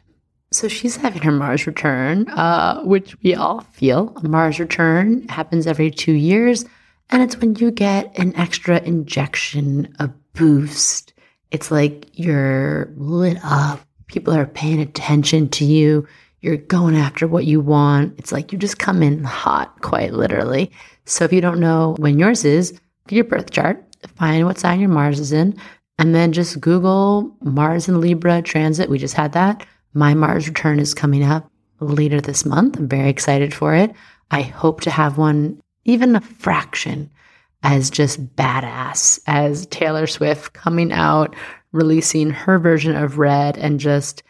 So 0.53 0.67
she's 0.67 0.97
having 0.97 1.23
her 1.23 1.31
Mars 1.31 1.67
return, 1.67 2.29
uh, 2.31 2.83
which 2.83 3.17
we 3.23 3.35
all 3.35 3.61
feel. 3.61 4.13
A 4.17 4.29
Mars 4.29 4.59
return 4.59 5.29
happens 5.29 5.67
every 5.67 5.91
two 5.91 6.13
years, 6.13 6.65
and 7.11 7.23
it's 7.23 7.37
when 7.37 7.55
you 7.57 7.71
get 7.71 8.19
an 8.19 8.35
extra 8.35 8.81
injection, 8.81 9.95
a 10.01 10.09
boost. 10.35 11.13
It's 11.53 11.71
like 11.71 12.09
you're 12.15 12.93
lit 12.97 13.39
up. 13.45 13.81
People 14.09 14.35
are 14.35 14.47
paying 14.47 14.81
attention 14.81 15.49
to 15.51 15.65
you. 15.65 16.07
You're 16.41 16.57
going 16.57 16.97
after 16.97 17.27
what 17.27 17.45
you 17.45 17.61
want. 17.61 18.19
It's 18.19 18.33
like 18.33 18.53
you 18.53 18.59
just 18.59 18.79
come 18.79 19.03
in 19.03 19.25
hot, 19.25 19.81
quite 19.83 20.13
literally. 20.13 20.71
So 21.05 21.25
if 21.25 21.33
you 21.33 21.41
don't 21.41 21.61
know 21.61 21.95
when 21.99 22.19
yours 22.19 22.45
is, 22.45 22.79
get 23.07 23.17
your 23.17 23.25
birth 23.25 23.51
chart 23.51 23.85
find 24.17 24.45
what 24.45 24.59
sign 24.59 24.81
your 24.81 24.89
Mars 24.89 25.21
is 25.21 25.33
in, 25.33 25.57
and 25.99 26.15
then 26.15 26.33
just 26.33 26.61
Google 26.61 27.35
Mars 27.43 27.89
and 27.89 28.01
Libra 28.01 28.43
transit. 28.43 28.89
We 28.91 28.99
just 28.99 29.15
had 29.15 29.33
that. 29.33 29.67
My 29.93 30.15
Mars 30.15 30.49
return 30.49 30.79
is 30.79 30.95
coming 30.95 31.23
up 31.23 31.51
later 31.81 32.21
this 32.21 32.45
month. 32.45 32.77
I'm 32.77 32.89
very 32.89 33.11
excited 33.11 33.53
for 33.53 33.75
it. 33.75 33.93
I 34.31 34.43
hope 34.43 34.81
to 34.83 34.91
have 34.91 35.19
one, 35.19 35.61
even 35.85 36.17
a 36.17 36.21
fraction, 36.21 37.11
as 37.63 37.91
just 37.91 38.35
badass 38.37 39.21
as 39.27 39.67
Taylor 39.67 40.07
Swift 40.07 40.53
coming 40.53 40.93
out, 40.93 41.35
releasing 41.73 42.31
her 42.31 42.59
version 42.59 42.97
of 42.97 43.19
Red, 43.19 43.59
and 43.59 43.81
just 43.81 44.23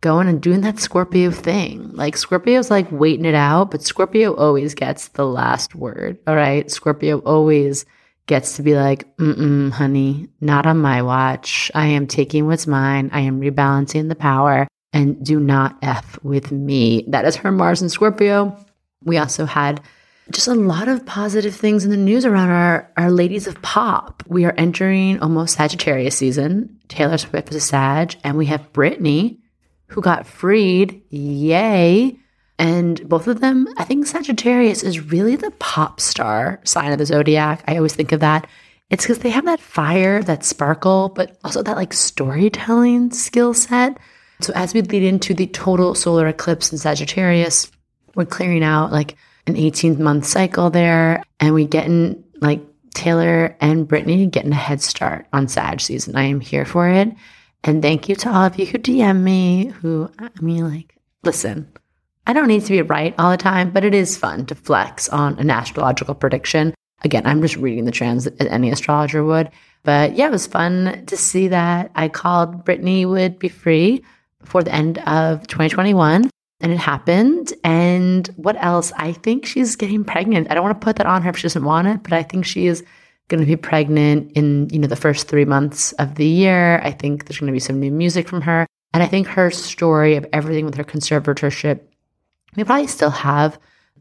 going 0.00 0.28
and 0.28 0.40
doing 0.40 0.60
that 0.62 0.78
Scorpio 0.78 1.30
thing. 1.30 1.90
Like 1.94 2.16
Scorpio's 2.16 2.70
like 2.70 2.90
waiting 2.90 3.24
it 3.24 3.34
out, 3.34 3.70
but 3.70 3.82
Scorpio 3.82 4.34
always 4.34 4.74
gets 4.74 5.08
the 5.08 5.26
last 5.26 5.74
word. 5.74 6.18
All 6.26 6.36
right. 6.36 6.70
Scorpio 6.70 7.18
always 7.20 7.84
gets 8.26 8.56
to 8.56 8.62
be 8.62 8.74
like, 8.74 9.16
mm 9.16 9.72
honey, 9.72 10.28
not 10.40 10.66
on 10.66 10.78
my 10.78 11.02
watch. 11.02 11.70
I 11.74 11.86
am 11.86 12.06
taking 12.06 12.46
what's 12.46 12.66
mine. 12.66 13.10
I 13.12 13.20
am 13.20 13.40
rebalancing 13.40 14.08
the 14.08 14.14
power 14.14 14.68
and 14.92 15.24
do 15.24 15.40
not 15.40 15.76
F 15.82 16.22
with 16.22 16.52
me. 16.52 17.04
That 17.08 17.24
is 17.24 17.36
her 17.36 17.50
Mars 17.50 17.82
and 17.82 17.90
Scorpio. 17.90 18.56
We 19.04 19.18
also 19.18 19.44
had 19.44 19.80
just 20.30 20.48
a 20.48 20.54
lot 20.54 20.88
of 20.88 21.06
positive 21.06 21.54
things 21.54 21.84
in 21.84 21.90
the 21.90 21.96
news 21.96 22.24
around 22.24 22.50
our, 22.50 22.90
our 22.96 23.10
ladies 23.10 23.46
of 23.46 23.60
pop. 23.62 24.22
We 24.26 24.44
are 24.44 24.54
entering 24.58 25.20
almost 25.20 25.56
Sagittarius 25.56 26.16
season. 26.16 26.78
Taylor 26.88 27.18
Swift 27.18 27.50
is 27.50 27.56
a 27.56 27.60
Sag, 27.60 28.16
and 28.24 28.36
we 28.36 28.46
have 28.46 28.72
Britney, 28.72 29.38
who 29.88 30.00
got 30.00 30.26
freed. 30.26 31.02
Yay. 31.10 32.16
And 32.58 33.08
both 33.08 33.28
of 33.28 33.40
them, 33.40 33.68
I 33.76 33.84
think 33.84 34.06
Sagittarius 34.06 34.82
is 34.82 35.10
really 35.10 35.36
the 35.36 35.52
pop 35.52 36.00
star 36.00 36.60
sign 36.64 36.92
of 36.92 36.98
the 36.98 37.06
zodiac. 37.06 37.62
I 37.68 37.76
always 37.76 37.94
think 37.94 38.12
of 38.12 38.20
that. 38.20 38.46
It's 38.90 39.04
because 39.04 39.20
they 39.20 39.30
have 39.30 39.44
that 39.44 39.60
fire, 39.60 40.22
that 40.22 40.44
sparkle, 40.44 41.10
but 41.10 41.38
also 41.44 41.62
that 41.62 41.76
like 41.76 41.92
storytelling 41.92 43.12
skill 43.12 43.54
set. 43.54 43.98
So 44.40 44.52
as 44.54 44.72
we 44.72 44.82
lead 44.82 45.02
into 45.02 45.34
the 45.34 45.46
total 45.46 45.94
solar 45.94 46.26
eclipse 46.26 46.72
in 46.72 46.78
Sagittarius, 46.78 47.70
we're 48.14 48.24
clearing 48.24 48.64
out 48.64 48.92
like 48.92 49.16
an 49.46 49.56
18 49.56 50.02
month 50.02 50.26
cycle 50.26 50.70
there 50.70 51.22
and 51.40 51.54
we 51.54 51.66
getting 51.66 52.24
like 52.40 52.60
Taylor 52.94 53.56
and 53.60 53.88
Britney 53.88 54.30
getting 54.30 54.52
a 54.52 54.56
head 54.56 54.80
start 54.80 55.26
on 55.32 55.48
Sag 55.48 55.80
season. 55.80 56.16
I 56.16 56.24
am 56.24 56.40
here 56.40 56.64
for 56.64 56.88
it. 56.88 57.08
And 57.64 57.82
thank 57.82 58.08
you 58.08 58.14
to 58.16 58.30
all 58.30 58.44
of 58.44 58.58
you 58.58 58.66
who 58.66 58.78
DM 58.78 59.22
me, 59.22 59.66
who, 59.66 60.10
I 60.18 60.30
mean, 60.40 60.70
like, 60.70 60.96
listen, 61.24 61.70
I 62.26 62.32
don't 62.32 62.48
need 62.48 62.64
to 62.64 62.72
be 62.72 62.82
right 62.82 63.14
all 63.18 63.30
the 63.30 63.36
time, 63.36 63.70
but 63.70 63.84
it 63.84 63.94
is 63.94 64.16
fun 64.16 64.46
to 64.46 64.54
flex 64.54 65.08
on 65.08 65.38
an 65.38 65.50
astrological 65.50 66.14
prediction. 66.14 66.74
Again, 67.02 67.26
I'm 67.26 67.42
just 67.42 67.56
reading 67.56 67.84
the 67.84 67.90
trends 67.90 68.26
as 68.26 68.46
any 68.48 68.70
astrologer 68.70 69.24
would. 69.24 69.50
But 69.82 70.16
yeah, 70.16 70.26
it 70.26 70.32
was 70.32 70.46
fun 70.46 71.04
to 71.06 71.16
see 71.16 71.48
that 71.48 71.90
I 71.94 72.08
called 72.08 72.64
Britney 72.64 73.08
would 73.08 73.38
be 73.38 73.48
free 73.48 74.04
before 74.40 74.62
the 74.62 74.74
end 74.74 74.98
of 74.98 75.46
2021. 75.46 76.30
And 76.60 76.72
it 76.72 76.78
happened. 76.78 77.54
And 77.62 78.26
what 78.36 78.56
else? 78.62 78.92
I 78.96 79.12
think 79.12 79.46
she's 79.46 79.76
getting 79.76 80.04
pregnant. 80.04 80.50
I 80.50 80.54
don't 80.54 80.64
want 80.64 80.80
to 80.80 80.84
put 80.84 80.96
that 80.96 81.06
on 81.06 81.22
her 81.22 81.30
if 81.30 81.36
she 81.36 81.44
doesn't 81.44 81.64
want 81.64 81.86
it, 81.86 82.02
but 82.02 82.12
I 82.12 82.24
think 82.24 82.44
she 82.44 82.66
is 82.66 82.84
going 83.28 83.40
to 83.40 83.46
be 83.46 83.56
pregnant 83.56 84.32
in, 84.32 84.68
you 84.70 84.78
know, 84.78 84.88
the 84.88 84.96
first 84.96 85.28
three 85.28 85.44
months 85.44 85.92
of 85.92 86.16
the 86.16 86.26
year. 86.26 86.80
I 86.82 86.90
think 86.90 87.26
there's 87.26 87.38
going 87.38 87.48
to 87.48 87.52
be 87.52 87.60
some 87.60 87.78
new 87.78 87.90
music 87.90 88.26
from 88.26 88.40
her. 88.42 88.66
And 88.94 89.02
I 89.02 89.06
think 89.06 89.26
her 89.28 89.50
story 89.50 90.16
of 90.16 90.26
everything 90.32 90.64
with 90.64 90.74
her 90.76 90.84
conservatorship, 90.84 91.80
we 92.56 92.64
probably 92.64 92.86
still 92.86 93.10
have 93.10 93.58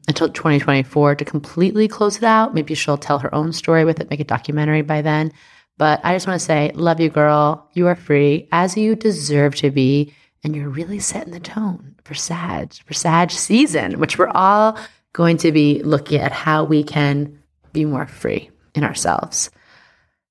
until 0.07 0.29
2024 0.29 1.15
to 1.15 1.25
completely 1.25 1.89
close 1.89 2.17
it 2.17 2.23
out. 2.23 2.53
Maybe 2.53 2.73
she'll 2.73 2.97
tell 2.97 3.19
her 3.19 3.33
own 3.35 3.51
story 3.51 3.83
with 3.83 3.99
it, 3.99 4.09
make 4.09 4.21
a 4.21 4.23
documentary 4.23 4.81
by 4.81 5.01
then. 5.01 5.33
But 5.77 5.99
I 6.03 6.15
just 6.15 6.25
want 6.25 6.39
to 6.39 6.45
say, 6.45 6.71
love 6.73 7.01
you, 7.01 7.09
girl. 7.09 7.69
You 7.73 7.87
are 7.87 7.95
free 7.95 8.47
as 8.51 8.77
you 8.77 8.95
deserve 8.95 9.55
to 9.57 9.69
be. 9.69 10.13
And 10.43 10.55
you're 10.55 10.69
really 10.69 10.99
setting 10.99 11.33
the 11.33 11.39
tone 11.41 11.95
for 12.05 12.13
Sag, 12.13 12.73
for 12.85 12.93
Sag 12.93 13.31
season, 13.31 13.99
which 13.99 14.17
we're 14.17 14.29
all 14.29 14.79
going 15.11 15.35
to 15.37 15.51
be 15.51 15.81
looking 15.83 16.21
at 16.21 16.31
how 16.31 16.63
we 16.63 16.83
can 16.83 17.37
be 17.73 17.83
more 17.83 18.07
free 18.07 18.49
in 18.77 18.83
ourselves. 18.83 19.49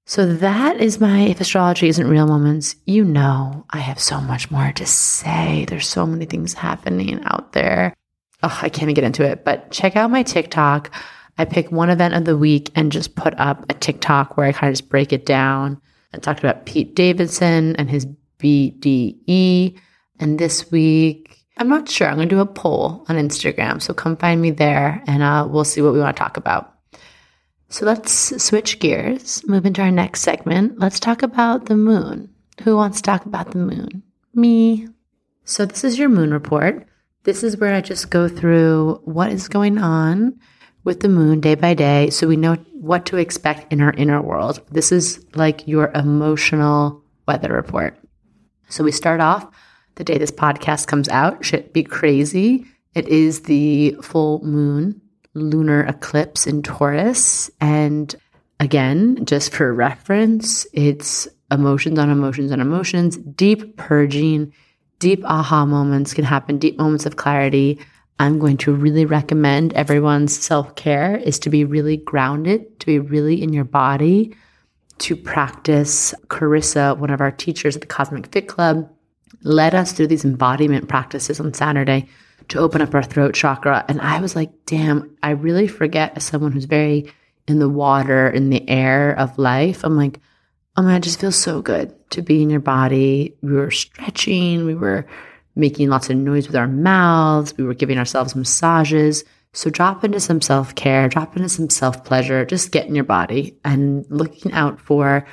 So 0.09 0.35
that 0.35 0.81
is 0.81 1.01
my 1.01 1.23
If 1.23 1.41
Astrology 1.41 1.89
Isn't 1.89 2.09
Real 2.09 2.29
moments. 2.29 2.77
You 2.87 3.05
know, 3.05 3.67
I 3.71 3.79
have 3.79 3.99
so 3.99 4.21
much 4.21 4.53
more 4.53 4.71
to 4.73 4.87
say. 4.87 5.67
There's 5.69 5.89
so 5.89 6.07
many 6.07 6.27
things 6.27 6.55
happening 6.55 7.21
out 7.25 7.53
there. 7.53 7.93
Oh, 8.43 8.59
I 8.63 8.69
can't 8.69 8.85
even 8.85 8.95
get 8.95 9.03
into 9.05 9.25
it, 9.25 9.45
but 9.45 9.73
check 9.73 9.97
out 9.97 10.13
my 10.13 10.23
TikTok. 10.23 10.93
I 11.39 11.45
pick 11.45 11.73
one 11.73 11.91
event 11.91 12.15
of 12.15 12.25
the 12.25 12.37
week 12.37 12.71
and 12.77 12.93
just 12.93 13.17
put 13.17 13.39
up 13.39 13.67
a 13.69 13.75
TikTok 13.75 14.37
where 14.37 14.47
I 14.47 14.53
kind 14.53 14.71
of 14.71 14.79
just 14.79 14.89
break 14.89 15.13
it 15.13 15.27
down. 15.27 15.81
I 16.15 16.19
talked 16.19 16.39
about 16.39 16.67
Pete 16.67 16.95
Davidson 16.95 17.75
and 17.77 17.91
his 17.91 18.07
BDE. 18.39 19.77
And 20.21 20.39
this 20.39 20.71
week, 20.71 21.45
I'm 21.59 21.69
not 21.69 21.89
sure. 21.89 22.09
I'm 22.09 22.17
going 22.17 22.29
to 22.29 22.35
do 22.35 22.41
a 22.41 22.47
poll 22.47 23.05
on 23.09 23.17
Instagram. 23.17 23.83
So 23.83 23.93
come 23.93 24.17
find 24.17 24.41
me 24.41 24.51
there 24.53 25.03
and 25.07 25.23
uh, 25.23 25.49
we'll 25.51 25.65
see 25.65 25.83
what 25.83 25.93
we 25.93 25.99
want 26.01 26.17
to 26.17 26.23
talk 26.23 26.37
about. 26.37 26.76
So 27.69 27.85
let's 27.85 28.43
switch 28.43 28.79
gears, 28.79 29.47
move 29.47 29.67
into 29.67 29.83
our 29.83 29.91
next 29.91 30.23
segment. 30.23 30.79
Let's 30.79 31.01
talk 31.01 31.23
about 31.23 31.67
the 31.67 31.77
moon. 31.77 32.33
Who 32.63 32.77
wants 32.77 32.99
to 32.99 33.03
talk 33.03 33.27
about 33.27 33.51
the 33.51 33.59
moon? 33.59 34.03
Me. 34.35 34.89
So 35.45 35.67
this 35.67 35.85
is 35.85 35.99
your 35.99 36.09
moon 36.09 36.33
report. 36.33 36.87
This 37.25 37.43
is 37.43 37.57
where 37.57 37.75
I 37.75 37.81
just 37.81 38.11
go 38.11 38.29
through 38.29 39.01
what 39.05 39.33
is 39.33 39.49
going 39.49 39.79
on 39.79 40.39
with 40.85 41.01
the 41.01 41.09
moon 41.09 41.41
day 41.41 41.57
by 41.57 41.75
day 41.75 42.09
so 42.11 42.29
we 42.29 42.37
know 42.37 42.55
what 42.73 43.05
to 43.07 43.17
expect 43.17 43.73
in 43.73 43.81
our 43.81 43.93
inner 43.95 44.23
world. 44.23 44.61
This 44.71 44.93
is 44.93 45.25
like 45.35 45.67
your 45.67 45.91
emotional 45.95 47.03
weather 47.27 47.53
report. 47.53 47.99
So 48.69 48.85
we 48.85 48.93
start 48.93 49.21
off 49.21 49.49
the 49.97 50.05
day 50.05 50.19
this 50.19 50.31
podcast 50.31 50.87
comes 50.87 51.09
out, 51.09 51.45
should 51.45 51.73
be 51.73 51.83
crazy. 51.83 52.67
It 52.95 53.09
is 53.09 53.43
the 53.43 53.97
full 54.03 54.43
moon 54.45 55.01
lunar 55.37 55.85
eclipse 55.85 56.47
in 56.47 56.63
Taurus. 56.63 57.51
And 57.61 58.15
again, 58.59 59.25
just 59.25 59.53
for 59.55 59.73
reference, 59.73 60.67
it's 60.73 61.29
emotions 61.51 61.99
on 61.99 62.11
emotions 62.11 62.51
on 62.51 62.61
emotions, 62.61 63.17
deep 63.17 63.77
purging, 63.77 64.53
deep 64.99 65.25
aha 65.25 65.65
moments 65.67 66.15
can 66.15 66.25
happen, 66.25 66.59
deep 66.59 66.79
moments 66.79 67.07
of 67.07 67.17
clarity. 67.17 67.79
I'm 68.19 68.39
going 68.39 68.57
to 68.59 68.75
really 68.75 69.05
recommend 69.05 69.75
everyone's 69.75 70.37
self 70.37 70.75
care 70.75 71.17
is 71.19 71.39
to 71.41 71.51
be 71.51 71.65
really 71.65 71.99
grounded, 71.99 72.81
to 72.81 72.87
be 72.87 72.99
really 72.99 73.43
in 73.43 73.53
your 73.53 73.65
body, 73.65 74.35
to 74.99 75.15
practice. 75.15 76.15
Carissa, 76.29 76.97
one 76.97 77.11
of 77.11 77.21
our 77.21 77.31
teachers 77.31 77.77
at 77.77 77.83
the 77.83 77.87
Cosmic 77.87 78.33
Fit 78.33 78.49
Club, 78.49 78.91
led 79.43 79.75
us 79.75 79.93
through 79.93 80.07
these 80.07 80.25
embodiment 80.25 80.89
practices 80.89 81.39
on 81.41 81.53
Saturday 81.53 82.09
to 82.49 82.59
open 82.59 82.81
up 82.81 82.95
our 82.95 83.03
throat 83.03 83.35
chakra. 83.35 83.85
And 83.89 84.01
I 84.01 84.21
was 84.21 84.37
like, 84.37 84.51
damn, 84.67 85.17
I 85.23 85.31
really 85.31 85.67
forget 85.67 86.17
as 86.17 86.25
someone 86.25 86.53
who's 86.53 86.65
very 86.65 87.13
in 87.49 87.59
the 87.59 87.69
water, 87.69 88.29
in 88.29 88.51
the 88.51 88.69
air 88.69 89.13
of 89.13 89.39
life. 89.39 89.85
I'm 89.85 89.97
like, 89.97 90.21
oh 90.77 90.83
man, 90.83 90.97
it 90.97 91.05
just 91.05 91.21
feels 91.21 91.37
so 91.37 91.63
good 91.63 91.95
to 92.11 92.23
be 92.23 92.43
in 92.43 92.51
your 92.51 92.61
body. 92.61 93.35
We 93.43 93.53
were 93.53 93.71
stretching, 93.71 94.65
we 94.65 94.75
were 94.75 95.07
making 95.55 95.89
lots 95.89 96.11
of 96.11 96.17
noise 96.17 96.47
with 96.47 96.57
our 96.57 96.69
mouths, 96.69 97.57
we 97.57 97.65
were 97.65 97.75
giving 97.75 97.99
ourselves 97.99 98.37
massages. 98.37 99.25
So 99.53 99.71
drop 99.71 100.05
into 100.05 100.21
some 100.21 100.43
self 100.43 100.75
care, 100.75 101.09
drop 101.09 101.37
into 101.37 101.49
some 101.49 101.71
self 101.71 102.05
pleasure, 102.05 102.45
just 102.45 102.73
get 102.73 102.87
in 102.87 102.95
your 102.95 103.05
body 103.05 103.57
and 103.65 104.05
looking 104.11 104.53
out 104.53 104.79
for 104.81 105.27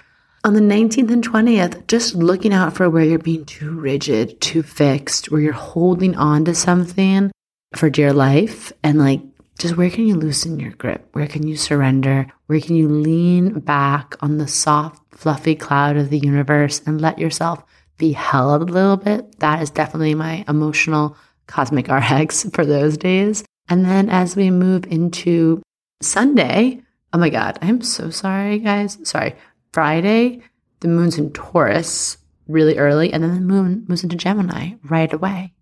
on 0.46 0.54
the 0.54 0.60
19th 0.60 1.10
and 1.10 1.26
20th, 1.26 1.88
just 1.88 2.16
looking 2.16 2.54
out 2.54 2.74
for 2.74 2.90
where 2.90 3.04
you're 3.04 3.20
being 3.20 3.46
too 3.46 3.72
rigid, 3.72 4.42
too 4.42 4.62
fixed, 4.62 5.32
where 5.32 5.40
you're 5.40 5.54
holding 5.54 6.16
on 6.18 6.44
to 6.46 6.54
something 6.54 7.32
for 7.76 7.90
dear 7.90 8.12
life 8.12 8.72
and 8.84 9.00
like 9.00 9.22
just 9.58 9.78
where 9.78 9.90
can 9.90 10.06
you 10.06 10.16
loosen 10.16 10.60
your 10.60 10.72
grip? 10.72 11.08
Where 11.14 11.28
can 11.28 11.48
you 11.48 11.56
surrender? 11.56 12.28
Where 12.48 12.60
can 12.60 12.76
you 12.76 12.90
lean 12.90 13.60
back 13.60 14.16
on 14.22 14.38
the 14.38 14.48
soft, 14.48 15.02
fluffy 15.16 15.56
cloud 15.56 15.96
of 15.96 16.10
the 16.10 16.20
universe 16.20 16.82
and 16.86 17.00
let 17.00 17.20
yourself 17.20 17.64
be 17.98 18.12
held 18.12 18.64
a 18.64 18.74
little 18.74 18.98
bit? 18.98 19.40
That 19.40 19.62
is 19.62 19.70
definitely 19.70 20.16
my 20.16 20.44
emotional 20.48 21.16
cosmic 21.48 21.88
RX 21.92 22.50
for 22.50 22.66
those 22.66 22.98
days. 22.98 23.46
And 23.70 23.86
then 23.86 24.10
as 24.10 24.36
we 24.36 24.52
move 24.52 24.86
into 24.88 25.62
Sunday, 26.02 26.82
oh 27.14 27.18
my 27.18 27.30
God, 27.30 27.58
I'm 27.62 27.82
so 27.82 28.10
sorry, 28.10 28.60
guys. 28.60 28.98
Sorry. 29.04 29.36
Friday, 29.74 30.42
the 30.80 30.88
moon's 30.88 31.18
in 31.18 31.34
Taurus 31.34 32.18
really 32.48 32.78
early, 32.78 33.12
and 33.12 33.24
then 33.24 33.34
the 33.36 33.42
moon 33.42 33.86
moves 33.88 34.04
into 34.04 34.16
Gemini 34.16 34.74
right 34.86 35.12
away. 35.12 35.54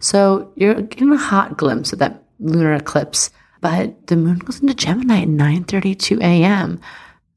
So 0.00 0.52
you're 0.56 0.80
getting 0.80 1.12
a 1.12 1.16
hot 1.16 1.58
glimpse 1.58 1.92
of 1.92 1.98
that 1.98 2.22
lunar 2.38 2.74
eclipse, 2.74 3.30
but 3.60 4.06
the 4.06 4.16
moon 4.16 4.38
goes 4.38 4.60
into 4.60 4.74
Gemini 4.74 5.22
at 5.22 5.28
9:32 5.28 6.20
a.m. 6.20 6.80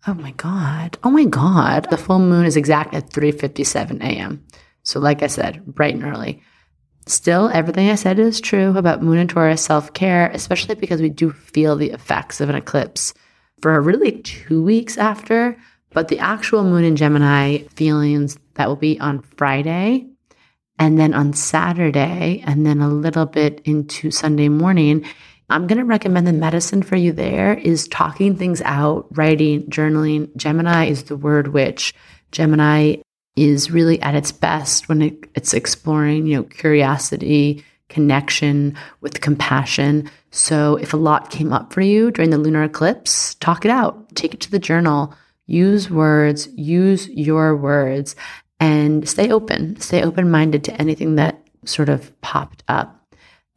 Oh 0.05 0.13
my 0.13 0.31
god. 0.31 0.97
Oh 1.03 1.09
my 1.09 1.25
god. 1.25 1.87
The 1.89 1.97
full 1.97 2.19
moon 2.19 2.45
is 2.45 2.55
exact 2.57 2.93
at 2.93 3.09
3:57 3.09 4.01
a.m. 4.01 4.45
So 4.83 4.99
like 4.99 5.23
I 5.23 5.27
said, 5.27 5.65
bright 5.65 5.95
and 5.95 6.03
early. 6.03 6.41
Still, 7.05 7.49
everything 7.53 7.89
I 7.89 7.95
said 7.95 8.19
is 8.19 8.41
true 8.41 8.77
about 8.77 9.01
moon 9.01 9.17
and 9.17 9.29
Taurus 9.29 9.61
self-care, 9.61 10.29
especially 10.33 10.75
because 10.75 11.01
we 11.01 11.09
do 11.09 11.31
feel 11.31 11.77
the 11.77 11.91
effects 11.91 12.41
of 12.41 12.49
an 12.49 12.55
eclipse 12.55 13.13
for 13.61 13.79
really 13.81 14.21
2 14.21 14.61
weeks 14.61 14.97
after 14.97 15.57
But 15.91 16.09
the 16.09 16.19
actual 16.19 16.63
moon 16.63 16.83
in 16.83 16.95
Gemini 16.95 17.59
feelings 17.75 18.37
that 18.55 18.67
will 18.67 18.75
be 18.75 18.99
on 18.99 19.21
Friday 19.21 20.07
and 20.79 20.99
then 20.99 21.13
on 21.13 21.33
Saturday 21.33 22.43
and 22.45 22.65
then 22.65 22.81
a 22.81 22.89
little 22.89 23.25
bit 23.25 23.61
into 23.65 24.11
Sunday 24.11 24.49
morning. 24.49 25.05
I'm 25.49 25.65
going 25.65 25.79
to 25.79 25.85
recommend 25.85 26.27
the 26.27 26.33
medicine 26.33 26.83
for 26.83 26.97
you 26.97 27.13
there 27.13 27.53
is 27.53 27.87
talking 27.87 28.35
things 28.35 28.61
out, 28.63 29.07
writing, 29.11 29.63
journaling. 29.69 30.35
Gemini 30.35 30.85
is 30.85 31.03
the 31.03 31.15
word 31.15 31.49
which 31.49 31.93
Gemini 32.31 32.97
is 33.37 33.71
really 33.71 34.01
at 34.01 34.15
its 34.15 34.31
best 34.31 34.89
when 34.89 35.01
it, 35.01 35.13
it's 35.35 35.53
exploring, 35.53 36.25
you 36.25 36.37
know, 36.37 36.43
curiosity, 36.43 37.63
connection 37.87 38.75
with 38.99 39.21
compassion. 39.21 40.09
So 40.31 40.75
if 40.75 40.93
a 40.93 40.97
lot 40.97 41.29
came 41.29 41.53
up 41.53 41.71
for 41.71 41.81
you 41.81 42.11
during 42.11 42.31
the 42.31 42.37
lunar 42.37 42.63
eclipse, 42.63 43.35
talk 43.35 43.63
it 43.63 43.71
out, 43.71 44.13
take 44.15 44.33
it 44.33 44.41
to 44.41 44.51
the 44.51 44.59
journal, 44.59 45.13
use 45.47 45.89
words, 45.89 46.47
use 46.55 47.09
your 47.09 47.55
words, 47.55 48.15
and 48.59 49.07
stay 49.07 49.31
open, 49.31 49.79
stay 49.79 50.03
open 50.03 50.29
minded 50.29 50.63
to 50.65 50.81
anything 50.81 51.15
that 51.15 51.41
sort 51.65 51.89
of 51.89 52.19
popped 52.21 52.63
up. 52.67 52.93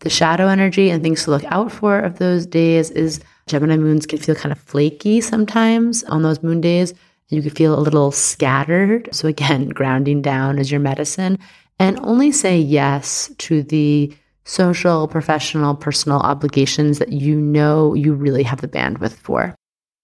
The 0.01 0.11
shadow 0.11 0.49
energy 0.49 0.89
and 0.89 1.03
things 1.03 1.25
to 1.25 1.31
look 1.31 1.45
out 1.45 1.71
for 1.71 1.99
of 1.99 2.19
those 2.19 2.47
days 2.47 2.91
is 2.91 3.21
Gemini 3.47 3.77
moons 3.77 4.07
can 4.07 4.19
feel 4.19 4.35
kind 4.35 4.53
of 4.53 4.59
flaky 4.59 5.21
sometimes 5.21 6.05
on 6.05 6.23
those 6.23 6.43
moon 6.43 6.61
days. 6.61 6.95
You 7.29 7.43
can 7.43 7.51
feel 7.51 7.79
a 7.79 7.81
little 7.81 8.11
scattered. 8.11 9.09
So, 9.13 9.29
again, 9.29 9.69
grounding 9.75 10.23
down 10.23 10.59
is 10.59 10.71
your 10.71 10.81
medicine. 10.81 11.39
And 11.79 11.99
only 12.01 12.33
say 12.33 12.59
yes 12.59 13.31
to 13.39 13.63
the 13.63 14.15
social, 14.45 15.09
professional, 15.09 15.75
personal 15.75 16.19
obligations 16.19 16.99
that 16.99 17.13
you 17.13 17.41
know 17.41 17.95
you 17.95 18.15
really 18.15 18.43
have 18.43 18.61
the 18.61 18.69
bandwidth 18.69 19.15
for 19.15 19.55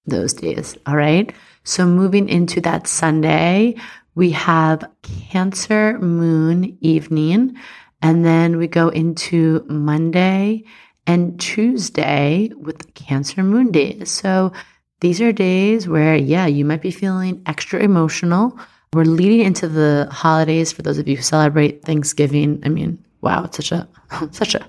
those 0.06 0.32
days. 0.32 0.76
All 0.86 0.96
right. 0.96 1.32
So, 1.66 1.84
moving 1.84 2.28
into 2.28 2.60
that 2.60 2.86
Sunday, 2.86 3.74
we 4.14 4.30
have 4.30 4.88
Cancer 5.02 5.98
Moon 5.98 6.78
evening, 6.80 7.56
and 8.00 8.24
then 8.24 8.56
we 8.56 8.68
go 8.68 8.88
into 8.88 9.66
Monday 9.68 10.62
and 11.08 11.40
Tuesday 11.40 12.52
with 12.56 12.94
Cancer 12.94 13.42
Moon 13.42 13.72
days. 13.72 14.12
So, 14.12 14.52
these 15.00 15.20
are 15.20 15.32
days 15.32 15.88
where, 15.88 16.14
yeah, 16.14 16.46
you 16.46 16.64
might 16.64 16.82
be 16.82 16.92
feeling 16.92 17.42
extra 17.46 17.80
emotional. 17.80 18.56
We're 18.92 19.02
leading 19.02 19.40
into 19.40 19.66
the 19.66 20.06
holidays 20.12 20.70
for 20.70 20.82
those 20.82 20.98
of 20.98 21.08
you 21.08 21.16
who 21.16 21.22
celebrate 21.22 21.82
Thanksgiving. 21.82 22.62
I 22.64 22.68
mean, 22.68 23.04
wow, 23.22 23.42
it's 23.42 23.56
such 23.56 23.72
a 23.72 23.88
such 24.30 24.54
a 24.54 24.64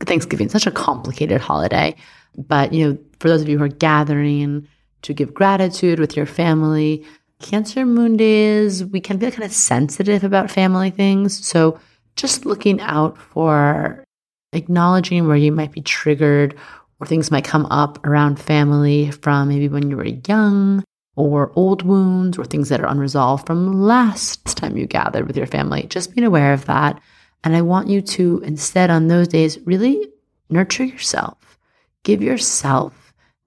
Thanksgiving, 0.00 0.48
such 0.48 0.66
a 0.66 0.72
complicated 0.72 1.40
holiday. 1.40 1.94
But 2.36 2.72
you 2.72 2.84
know, 2.84 2.98
for 3.20 3.28
those 3.28 3.42
of 3.42 3.48
you 3.48 3.58
who 3.58 3.64
are 3.64 3.68
gathering 3.68 4.66
to 5.02 5.14
give 5.14 5.34
gratitude 5.34 5.98
with 5.98 6.16
your 6.16 6.26
family, 6.26 7.04
Cancer 7.42 7.84
moon 7.84 8.16
days, 8.16 8.84
we 8.84 9.00
can 9.00 9.18
be 9.18 9.28
kind 9.30 9.42
of 9.42 9.52
sensitive 9.52 10.22
about 10.22 10.50
family 10.50 10.90
things. 10.90 11.44
So 11.44 11.78
just 12.14 12.46
looking 12.46 12.80
out 12.80 13.18
for 13.18 14.04
acknowledging 14.52 15.26
where 15.26 15.36
you 15.36 15.50
might 15.50 15.72
be 15.72 15.80
triggered 15.80 16.54
or 17.00 17.06
things 17.06 17.32
might 17.32 17.44
come 17.44 17.66
up 17.66 18.04
around 18.06 18.38
family 18.38 19.10
from 19.10 19.48
maybe 19.48 19.68
when 19.68 19.90
you 19.90 19.96
were 19.96 20.06
young 20.06 20.84
or 21.16 21.50
old 21.56 21.82
wounds 21.82 22.38
or 22.38 22.44
things 22.44 22.68
that 22.68 22.80
are 22.80 22.86
unresolved 22.86 23.44
from 23.44 23.82
last 23.82 24.56
time 24.56 24.76
you 24.76 24.86
gathered 24.86 25.26
with 25.26 25.36
your 25.36 25.46
family. 25.46 25.82
Just 25.88 26.14
being 26.14 26.24
aware 26.24 26.52
of 26.52 26.66
that 26.66 27.00
and 27.42 27.56
I 27.56 27.62
want 27.62 27.88
you 27.88 28.00
to 28.02 28.40
instead 28.44 28.88
on 28.88 29.08
those 29.08 29.26
days 29.26 29.58
really 29.64 30.08
nurture 30.48 30.84
yourself. 30.84 31.58
Give 32.04 32.22
yourself 32.22 33.01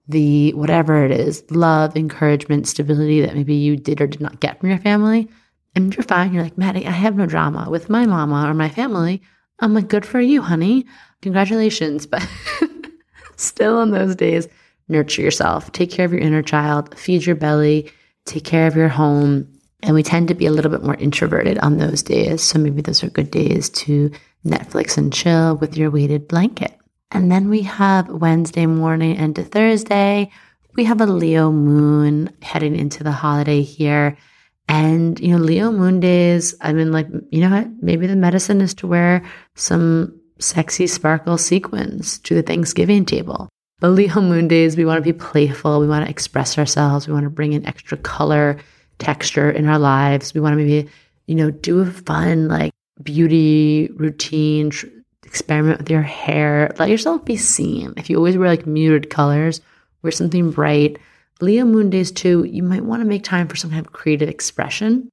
the 0.08 0.52
whatever 0.54 1.04
it 1.04 1.10
is 1.10 1.44
love, 1.50 1.96
encouragement, 1.96 2.68
stability 2.68 3.20
that 3.20 3.34
maybe 3.34 3.54
you 3.54 3.76
did 3.76 4.00
or 4.00 4.06
did 4.06 4.20
not 4.20 4.40
get 4.40 4.60
from 4.60 4.70
your 4.70 4.78
family. 4.78 5.28
And 5.74 5.94
you're 5.94 6.04
fine, 6.04 6.32
you're 6.32 6.44
like, 6.44 6.56
Maddie, 6.56 6.86
I 6.86 6.92
have 6.92 7.16
no 7.16 7.26
drama 7.26 7.68
with 7.68 7.90
my 7.90 8.06
mama 8.06 8.48
or 8.48 8.54
my 8.54 8.68
family. 8.68 9.22
I'm 9.58 9.74
like, 9.74 9.88
good 9.88 10.06
for 10.06 10.20
you, 10.20 10.42
honey. 10.42 10.86
Congratulations. 11.22 12.06
But 12.16 12.26
still 13.36 13.76
on 13.78 13.90
those 13.90 14.16
days, 14.16 14.48
nurture 14.88 15.20
yourself. 15.20 15.70
Take 15.72 15.90
care 15.90 16.06
of 16.06 16.12
your 16.12 16.22
inner 16.22 16.42
child, 16.42 16.98
feed 16.98 17.26
your 17.26 17.36
belly, 17.36 17.90
take 18.24 18.44
care 18.44 18.66
of 18.66 18.74
your 18.74 18.88
home, 18.88 19.46
and 19.82 19.94
we 19.94 20.02
tend 20.02 20.28
to 20.28 20.34
be 20.34 20.46
a 20.46 20.50
little 20.50 20.70
bit 20.70 20.82
more 20.82 20.94
introverted 20.94 21.58
on 21.58 21.76
those 21.76 22.02
days. 22.02 22.42
So 22.42 22.58
maybe 22.58 22.80
those 22.80 23.04
are 23.04 23.10
good 23.10 23.30
days 23.30 23.68
to 23.70 24.10
Netflix 24.44 24.96
and 24.96 25.12
chill 25.12 25.56
with 25.56 25.76
your 25.76 25.90
weighted 25.90 26.28
blanket. 26.28 26.78
And 27.10 27.30
then 27.30 27.48
we 27.48 27.62
have 27.62 28.08
Wednesday 28.08 28.66
morning 28.66 29.16
into 29.16 29.42
Thursday. 29.42 30.30
We 30.74 30.84
have 30.84 31.00
a 31.00 31.06
Leo 31.06 31.50
moon 31.50 32.34
heading 32.42 32.76
into 32.76 33.04
the 33.04 33.12
holiday 33.12 33.62
here. 33.62 34.16
And, 34.68 35.18
you 35.20 35.28
know, 35.28 35.38
Leo 35.38 35.70
moon 35.70 36.00
days, 36.00 36.54
I 36.60 36.72
mean, 36.72 36.90
like, 36.90 37.06
you 37.30 37.40
know 37.40 37.50
what? 37.50 37.68
Maybe 37.80 38.06
the 38.06 38.16
medicine 38.16 38.60
is 38.60 38.74
to 38.74 38.86
wear 38.86 39.24
some 39.54 40.20
sexy 40.38 40.86
sparkle 40.86 41.38
sequins 41.38 42.18
to 42.20 42.34
the 42.34 42.42
Thanksgiving 42.42 43.04
table. 43.04 43.48
But 43.78 43.90
Leo 43.90 44.20
moon 44.20 44.48
days, 44.48 44.76
we 44.76 44.84
want 44.84 44.98
to 44.98 45.12
be 45.12 45.16
playful. 45.16 45.80
We 45.80 45.88
want 45.88 46.04
to 46.04 46.10
express 46.10 46.58
ourselves. 46.58 47.06
We 47.06 47.14
want 47.14 47.24
to 47.24 47.30
bring 47.30 47.52
in 47.52 47.66
extra 47.66 47.96
color 47.96 48.58
texture 48.98 49.50
in 49.50 49.68
our 49.68 49.78
lives. 49.78 50.34
We 50.34 50.40
want 50.40 50.54
to 50.54 50.56
maybe, 50.56 50.90
you 51.26 51.34
know, 51.34 51.50
do 51.50 51.80
a 51.80 51.86
fun 51.86 52.48
like 52.48 52.72
beauty 53.02 53.90
routine, 53.94 54.70
tr- 54.70 54.86
experiment 55.36 55.78
with 55.78 55.90
your 55.90 56.02
hair. 56.02 56.74
Let 56.78 56.88
yourself 56.88 57.24
be 57.24 57.36
seen. 57.36 57.92
If 57.98 58.08
you 58.08 58.16
always 58.16 58.38
wear 58.38 58.48
like 58.48 58.66
muted 58.66 59.10
colors, 59.10 59.60
wear 60.02 60.10
something 60.10 60.50
bright. 60.50 60.98
Leo 61.42 61.66
moon 61.66 61.90
days 61.90 62.10
too, 62.10 62.44
you 62.44 62.62
might 62.62 62.84
want 62.84 63.02
to 63.02 63.08
make 63.08 63.22
time 63.22 63.46
for 63.46 63.56
some 63.56 63.70
kind 63.70 63.84
of 63.84 63.92
creative 63.92 64.30
expression. 64.30 65.10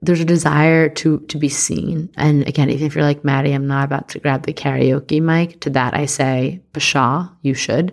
There's 0.00 0.20
a 0.20 0.24
desire 0.24 0.88
to 1.00 1.18
to 1.18 1.38
be 1.38 1.48
seen. 1.48 2.10
And 2.16 2.46
again, 2.46 2.70
even 2.70 2.86
if 2.86 2.94
you're 2.94 3.04
like 3.04 3.24
Maddie, 3.24 3.52
I'm 3.52 3.66
not 3.66 3.86
about 3.86 4.08
to 4.10 4.20
grab 4.20 4.46
the 4.46 4.52
karaoke 4.52 5.20
mic. 5.20 5.60
To 5.60 5.70
that 5.70 5.94
I 5.94 6.06
say, 6.06 6.62
Basha, 6.72 7.32
you 7.42 7.54
should. 7.54 7.92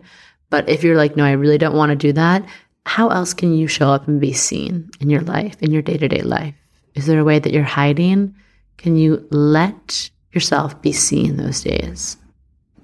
But 0.51 0.69
if 0.69 0.83
you're 0.83 0.97
like, 0.97 1.15
no, 1.15 1.25
I 1.25 1.31
really 1.31 1.57
don't 1.57 1.75
want 1.75 1.89
to 1.91 1.95
do 1.95 2.13
that, 2.13 2.45
how 2.85 3.09
else 3.09 3.33
can 3.33 3.55
you 3.55 3.67
show 3.67 3.89
up 3.89 4.07
and 4.07 4.21
be 4.21 4.33
seen 4.33 4.91
in 4.99 5.09
your 5.09 5.21
life, 5.21 5.55
in 5.61 5.71
your 5.71 5.81
day 5.81 5.97
to 5.97 6.07
day 6.07 6.21
life? 6.21 6.55
Is 6.93 7.07
there 7.07 7.19
a 7.19 7.23
way 7.23 7.39
that 7.39 7.53
you're 7.53 7.63
hiding? 7.63 8.35
Can 8.77 8.97
you 8.97 9.25
let 9.31 10.11
yourself 10.33 10.81
be 10.81 10.91
seen 10.91 11.37
those 11.37 11.61
days? 11.61 12.17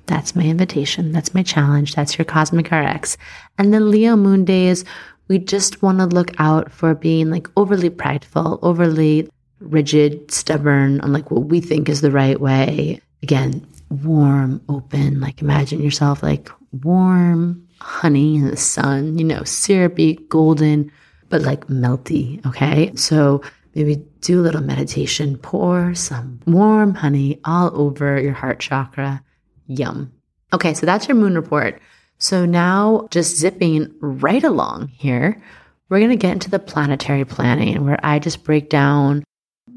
That's 0.06 0.36
my 0.36 0.44
invitation. 0.44 1.12
That's 1.12 1.34
my 1.34 1.44
challenge. 1.44 1.94
That's 1.94 2.18
your 2.18 2.26
cosmic 2.26 2.72
RX. 2.72 3.18
And 3.58 3.74
then 3.74 3.92
Leo 3.92 4.16
moon 4.16 4.46
days, 4.46 4.86
we 5.28 5.38
just 5.38 5.82
want 5.82 6.00
to 6.00 6.06
look 6.06 6.32
out 6.40 6.72
for 6.72 6.96
being 6.96 7.30
like 7.30 7.48
overly 7.58 7.90
prideful, 7.90 8.60
overly 8.62 9.30
rigid, 9.60 10.32
stubborn 10.32 11.02
on 11.02 11.12
like 11.12 11.30
what 11.30 11.46
we 11.46 11.60
think 11.60 11.90
is 11.90 12.02
the 12.02 12.12
right 12.12 12.40
way. 12.40 13.02
Again, 13.22 13.68
warm, 13.90 14.62
open, 14.70 15.20
like 15.20 15.42
imagine 15.42 15.82
yourself 15.82 16.24
like 16.24 16.50
warm, 16.84 17.68
honey 17.82 18.36
in 18.36 18.48
the 18.48 18.58
sun, 18.58 19.18
you 19.18 19.26
know, 19.26 19.44
syrupy, 19.44 20.16
golden, 20.30 20.92
but 21.30 21.42
like 21.42 21.68
melty. 21.68 22.46
Okay. 22.46 22.96
So 22.96 23.42
maybe 23.78 24.04
do 24.22 24.42
a 24.42 24.44
little 24.44 24.62
meditation, 24.62 25.38
pour 25.38 25.94
some 25.94 26.40
warm 26.48 26.96
honey 26.96 27.40
all 27.46 27.70
over 27.80 28.20
your 28.20 28.34
heart 28.34 28.60
chakra. 28.60 29.24
Yum. 29.68 30.12
Okay. 30.52 30.74
So 30.74 30.86
that's 30.86 31.08
your 31.08 31.16
moon 31.16 31.36
report. 31.36 31.80
So 32.18 32.46
now 32.46 33.08
just 33.12 33.38
zipping 33.38 33.94
right 34.00 34.44
along 34.44 34.88
here, 34.88 35.42
we're 35.90 36.00
going 36.00 36.10
to 36.10 36.16
get 36.16 36.34
into 36.34 36.50
the 36.50 36.58
planetary 36.58 37.24
planning 37.24 37.86
where 37.86 38.00
I 38.04 38.18
just 38.18 38.44
break 38.44 38.70
down 38.70 39.24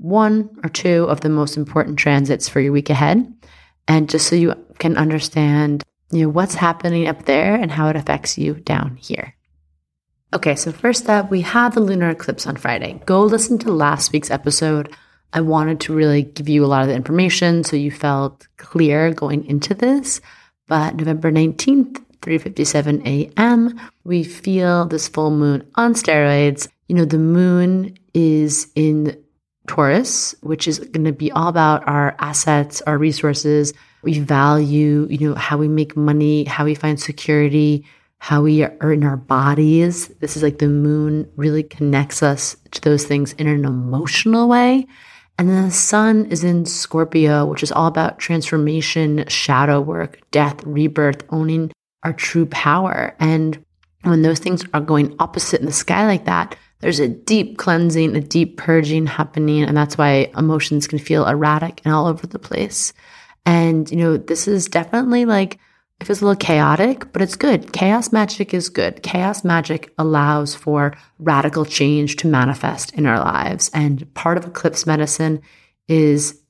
one 0.00 0.48
or 0.64 0.70
two 0.70 1.04
of 1.04 1.20
the 1.20 1.28
most 1.28 1.58
important 1.58 1.98
transits 1.98 2.48
for 2.48 2.60
your 2.60 2.72
week 2.72 2.88
ahead. 2.88 3.30
And 3.86 4.08
just 4.08 4.28
so 4.28 4.34
you 4.34 4.54
can 4.78 4.96
understand 4.96 5.84
you 6.10 6.22
know, 6.22 6.28
what's 6.30 6.54
happening 6.54 7.06
up 7.06 7.26
there 7.26 7.54
and 7.54 7.70
how 7.70 7.88
it 7.88 7.96
affects 7.96 8.38
you 8.38 8.54
down 8.54 8.96
here. 8.96 9.34
Okay, 10.32 10.54
so 10.54 10.70
first 10.70 11.10
up, 11.10 11.28
we 11.28 11.40
have 11.40 11.74
the 11.74 11.80
lunar 11.80 12.10
eclipse 12.10 12.46
on 12.46 12.54
Friday. 12.54 13.02
Go 13.04 13.24
listen 13.24 13.58
to 13.58 13.72
last 13.72 14.12
week's 14.12 14.30
episode. 14.30 14.94
I 15.32 15.40
wanted 15.40 15.80
to 15.80 15.94
really 15.94 16.22
give 16.22 16.48
you 16.48 16.64
a 16.64 16.68
lot 16.68 16.82
of 16.82 16.88
the 16.88 16.94
information 16.94 17.64
so 17.64 17.74
you 17.74 17.90
felt 17.90 18.46
clear 18.56 19.12
going 19.12 19.44
into 19.46 19.74
this. 19.74 20.20
But 20.68 20.94
November 20.94 21.32
19th, 21.32 22.00
3:57 22.22 23.04
a.m., 23.06 23.80
we 24.04 24.22
feel 24.22 24.84
this 24.86 25.08
full 25.08 25.32
moon 25.32 25.68
on 25.74 25.94
steroids. 25.94 26.68
You 26.86 26.94
know, 26.94 27.04
the 27.04 27.18
moon 27.18 27.96
is 28.14 28.68
in 28.76 29.16
Taurus, 29.66 30.36
which 30.42 30.68
is 30.68 30.78
going 30.78 31.06
to 31.06 31.12
be 31.12 31.32
all 31.32 31.48
about 31.48 31.86
our 31.88 32.14
assets, 32.20 32.82
our 32.82 32.98
resources, 32.98 33.72
we 34.02 34.18
value, 34.18 35.06
you 35.10 35.18
know, 35.28 35.34
how 35.34 35.58
we 35.58 35.68
make 35.68 35.96
money, 35.96 36.44
how 36.44 36.64
we 36.64 36.74
find 36.74 36.98
security, 36.98 37.84
how 38.22 38.42
we 38.42 38.62
are 38.62 38.92
in 38.92 39.02
our 39.02 39.16
bodies. 39.16 40.08
This 40.20 40.36
is 40.36 40.42
like 40.42 40.58
the 40.58 40.68
moon 40.68 41.28
really 41.36 41.62
connects 41.62 42.22
us 42.22 42.54
to 42.72 42.80
those 42.82 43.04
things 43.04 43.32
in 43.32 43.46
an 43.46 43.64
emotional 43.64 44.46
way. 44.46 44.86
And 45.38 45.48
then 45.48 45.64
the 45.64 45.70
sun 45.70 46.26
is 46.26 46.44
in 46.44 46.66
Scorpio, 46.66 47.46
which 47.46 47.62
is 47.62 47.72
all 47.72 47.86
about 47.86 48.18
transformation, 48.18 49.24
shadow 49.28 49.80
work, 49.80 50.20
death, 50.32 50.62
rebirth, 50.64 51.24
owning 51.30 51.72
our 52.02 52.12
true 52.12 52.44
power. 52.44 53.16
And 53.18 53.64
when 54.02 54.20
those 54.20 54.38
things 54.38 54.66
are 54.74 54.82
going 54.82 55.16
opposite 55.18 55.60
in 55.60 55.66
the 55.66 55.72
sky 55.72 56.06
like 56.06 56.26
that, 56.26 56.56
there's 56.80 57.00
a 57.00 57.08
deep 57.08 57.56
cleansing, 57.56 58.14
a 58.16 58.20
deep 58.20 58.58
purging 58.58 59.06
happening. 59.06 59.62
And 59.62 59.74
that's 59.74 59.96
why 59.96 60.30
emotions 60.36 60.86
can 60.86 60.98
feel 60.98 61.26
erratic 61.26 61.80
and 61.86 61.94
all 61.94 62.06
over 62.06 62.26
the 62.26 62.38
place. 62.38 62.92
And, 63.46 63.90
you 63.90 63.96
know, 63.96 64.18
this 64.18 64.46
is 64.46 64.66
definitely 64.66 65.24
like, 65.24 65.58
it 66.00 66.06
feels 66.06 66.22
a 66.22 66.24
little 66.24 66.36
chaotic, 66.36 67.12
but 67.12 67.20
it's 67.20 67.36
good. 67.36 67.72
Chaos 67.72 68.10
magic 68.10 68.54
is 68.54 68.70
good. 68.70 69.02
Chaos 69.02 69.44
magic 69.44 69.92
allows 69.98 70.54
for 70.54 70.96
radical 71.18 71.66
change 71.66 72.16
to 72.16 72.26
manifest 72.26 72.94
in 72.94 73.04
our 73.04 73.18
lives. 73.18 73.70
And 73.74 74.12
part 74.14 74.38
of 74.38 74.46
eclipse 74.46 74.86
medicine 74.86 75.42
is 75.88 76.40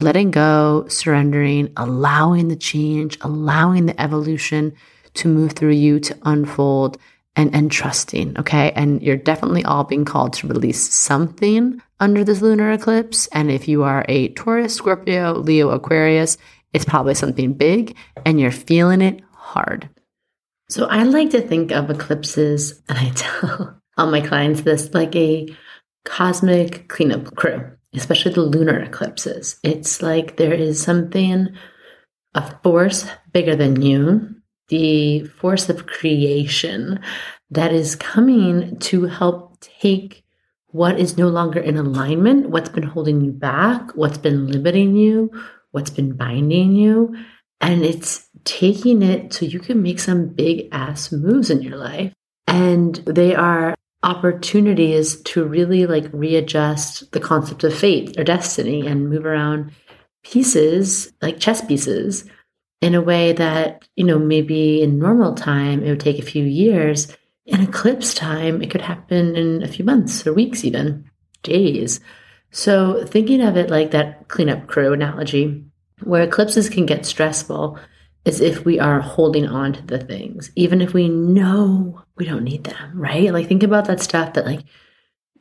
letting 0.00 0.30
go, 0.30 0.86
surrendering, 0.88 1.72
allowing 1.76 2.48
the 2.48 2.56
change, 2.56 3.18
allowing 3.20 3.86
the 3.86 4.00
evolution 4.00 4.74
to 5.14 5.28
move 5.28 5.52
through 5.52 5.72
you 5.72 5.98
to 5.98 6.16
unfold 6.22 6.96
and, 7.34 7.52
and 7.54 7.70
trusting. 7.70 8.38
Okay. 8.38 8.70
And 8.72 9.02
you're 9.02 9.16
definitely 9.16 9.64
all 9.64 9.82
being 9.82 10.04
called 10.04 10.34
to 10.34 10.46
release 10.46 10.92
something 10.92 11.82
under 11.98 12.22
this 12.22 12.42
lunar 12.42 12.70
eclipse. 12.72 13.26
And 13.28 13.50
if 13.50 13.66
you 13.66 13.82
are 13.82 14.04
a 14.08 14.28
Taurus, 14.28 14.74
Scorpio, 14.74 15.34
Leo, 15.34 15.70
Aquarius, 15.70 16.38
it's 16.72 16.84
probably 16.84 17.14
something 17.14 17.52
big 17.54 17.96
and 18.24 18.40
you're 18.40 18.50
feeling 18.50 19.02
it 19.02 19.20
hard. 19.32 19.88
So 20.68 20.86
I 20.86 21.02
like 21.02 21.30
to 21.30 21.40
think 21.40 21.72
of 21.72 21.90
eclipses, 21.90 22.80
and 22.88 22.96
I 22.96 23.10
tell 23.10 23.80
all 23.98 24.10
my 24.10 24.20
clients 24.20 24.60
this 24.60 24.94
like 24.94 25.14
a 25.16 25.48
cosmic 26.04 26.88
cleanup 26.88 27.34
crew, 27.34 27.72
especially 27.92 28.34
the 28.34 28.42
lunar 28.42 28.78
eclipses. 28.78 29.58
It's 29.64 30.00
like 30.00 30.36
there 30.36 30.54
is 30.54 30.80
something, 30.80 31.48
a 32.34 32.60
force 32.62 33.06
bigger 33.32 33.56
than 33.56 33.82
you, 33.82 34.36
the 34.68 35.24
force 35.24 35.68
of 35.68 35.86
creation 35.86 37.00
that 37.50 37.72
is 37.72 37.96
coming 37.96 38.78
to 38.78 39.06
help 39.06 39.58
take 39.60 40.24
what 40.68 41.00
is 41.00 41.18
no 41.18 41.26
longer 41.26 41.58
in 41.58 41.76
alignment, 41.76 42.50
what's 42.50 42.68
been 42.68 42.84
holding 42.84 43.20
you 43.22 43.32
back, 43.32 43.90
what's 43.96 44.18
been 44.18 44.46
limiting 44.46 44.94
you, 44.94 45.32
what's 45.72 45.90
been 45.90 46.12
binding 46.12 46.74
you. 46.74 47.14
And 47.60 47.84
it's 47.84 48.28
taking 48.44 49.02
it 49.02 49.32
so 49.32 49.44
you 49.44 49.60
can 49.60 49.82
make 49.82 50.00
some 50.00 50.28
big 50.28 50.68
ass 50.72 51.12
moves 51.12 51.50
in 51.50 51.62
your 51.62 51.76
life. 51.76 52.12
And 52.46 52.96
they 53.06 53.34
are 53.34 53.74
opportunities 54.02 55.20
to 55.22 55.44
really 55.44 55.86
like 55.86 56.08
readjust 56.12 57.12
the 57.12 57.20
concept 57.20 57.64
of 57.64 57.76
fate 57.76 58.18
or 58.18 58.24
destiny 58.24 58.86
and 58.86 59.10
move 59.10 59.26
around 59.26 59.72
pieces, 60.22 61.12
like 61.20 61.38
chess 61.38 61.64
pieces, 61.64 62.24
in 62.80 62.94
a 62.94 63.02
way 63.02 63.32
that, 63.32 63.86
you 63.96 64.04
know, 64.04 64.18
maybe 64.18 64.82
in 64.82 64.98
normal 64.98 65.34
time 65.34 65.82
it 65.82 65.90
would 65.90 66.00
take 66.00 66.18
a 66.18 66.22
few 66.22 66.44
years. 66.44 67.14
In 67.46 67.60
eclipse 67.60 68.14
time, 68.14 68.62
it 68.62 68.70
could 68.70 68.80
happen 68.80 69.36
in 69.36 69.62
a 69.62 69.68
few 69.68 69.84
months 69.84 70.26
or 70.26 70.32
weeks, 70.32 70.64
even 70.64 71.10
days. 71.42 72.00
So, 72.50 73.04
thinking 73.06 73.40
of 73.42 73.56
it 73.56 73.70
like 73.70 73.92
that 73.92 74.28
cleanup 74.28 74.66
crew 74.66 74.92
analogy, 74.92 75.64
where 76.02 76.22
eclipses 76.22 76.68
can 76.68 76.86
get 76.86 77.06
stressful, 77.06 77.78
is 78.24 78.40
if 78.40 78.64
we 78.64 78.78
are 78.78 79.00
holding 79.00 79.46
on 79.46 79.72
to 79.72 79.82
the 79.82 79.98
things, 79.98 80.50
even 80.56 80.80
if 80.80 80.92
we 80.92 81.08
know 81.08 82.02
we 82.16 82.26
don't 82.26 82.44
need 82.44 82.64
them, 82.64 82.98
right? 82.98 83.32
Like, 83.32 83.48
think 83.48 83.62
about 83.62 83.86
that 83.86 84.00
stuff 84.00 84.34
that, 84.34 84.46
like, 84.46 84.64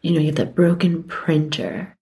you 0.02 0.12
know, 0.12 0.19
you 0.19 0.28
have 0.28 0.36
that 0.36 0.56
broken 0.56 1.04
printer 1.04 1.98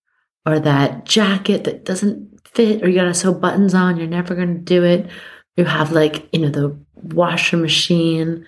or 0.45 0.59
that 0.59 1.05
jacket 1.05 1.63
that 1.63 1.83
doesn't 1.85 2.39
fit, 2.47 2.83
or 2.83 2.89
you 2.89 2.95
gotta 2.95 3.13
sew 3.13 3.33
buttons 3.33 3.73
on, 3.73 3.97
you're 3.97 4.07
never 4.07 4.35
gonna 4.35 4.55
do 4.55 4.83
it. 4.83 5.09
You 5.55 5.65
have, 5.65 5.91
like, 5.91 6.27
you 6.31 6.39
know, 6.39 6.49
the 6.49 6.77
washer 6.95 7.57
machine 7.57 8.45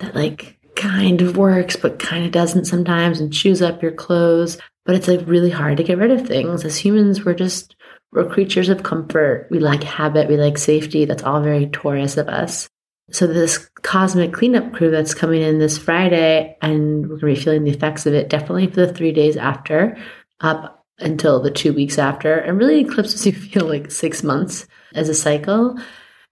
that, 0.00 0.14
like, 0.14 0.58
kind 0.76 1.22
of 1.22 1.36
works, 1.36 1.76
but 1.76 1.98
kind 1.98 2.24
of 2.24 2.32
doesn't 2.32 2.66
sometimes 2.66 3.20
and 3.20 3.32
chews 3.32 3.62
up 3.62 3.82
your 3.82 3.92
clothes. 3.92 4.58
But 4.90 4.96
it's 4.96 5.06
like 5.06 5.20
really 5.24 5.50
hard 5.50 5.76
to 5.76 5.84
get 5.84 5.98
rid 5.98 6.10
of 6.10 6.26
things. 6.26 6.64
As 6.64 6.76
humans, 6.76 7.24
we're 7.24 7.32
just 7.32 7.76
we're 8.10 8.28
creatures 8.28 8.68
of 8.68 8.82
comfort. 8.82 9.46
We 9.48 9.60
like 9.60 9.84
habit. 9.84 10.28
We 10.28 10.36
like 10.36 10.58
safety. 10.58 11.04
That's 11.04 11.22
all 11.22 11.40
very 11.40 11.68
Taurus 11.68 12.16
of 12.16 12.26
us. 12.28 12.68
So 13.12 13.28
this 13.28 13.70
cosmic 13.82 14.32
cleanup 14.32 14.72
crew 14.72 14.90
that's 14.90 15.14
coming 15.14 15.42
in 15.42 15.60
this 15.60 15.78
Friday, 15.78 16.56
and 16.60 17.02
we're 17.02 17.20
going 17.20 17.36
to 17.36 17.38
be 17.38 17.44
feeling 17.44 17.62
the 17.62 17.70
effects 17.70 18.04
of 18.04 18.14
it 18.14 18.28
definitely 18.28 18.66
for 18.66 18.84
the 18.84 18.92
three 18.92 19.12
days 19.12 19.36
after, 19.36 19.96
up 20.40 20.84
until 20.98 21.40
the 21.40 21.52
two 21.52 21.72
weeks 21.72 21.96
after. 21.96 22.38
And 22.38 22.58
really 22.58 22.80
eclipses 22.80 23.24
you 23.24 23.32
feel 23.52 23.68
like 23.68 23.92
six 23.92 24.24
months 24.24 24.66
as 24.96 25.08
a 25.08 25.14
cycle, 25.14 25.78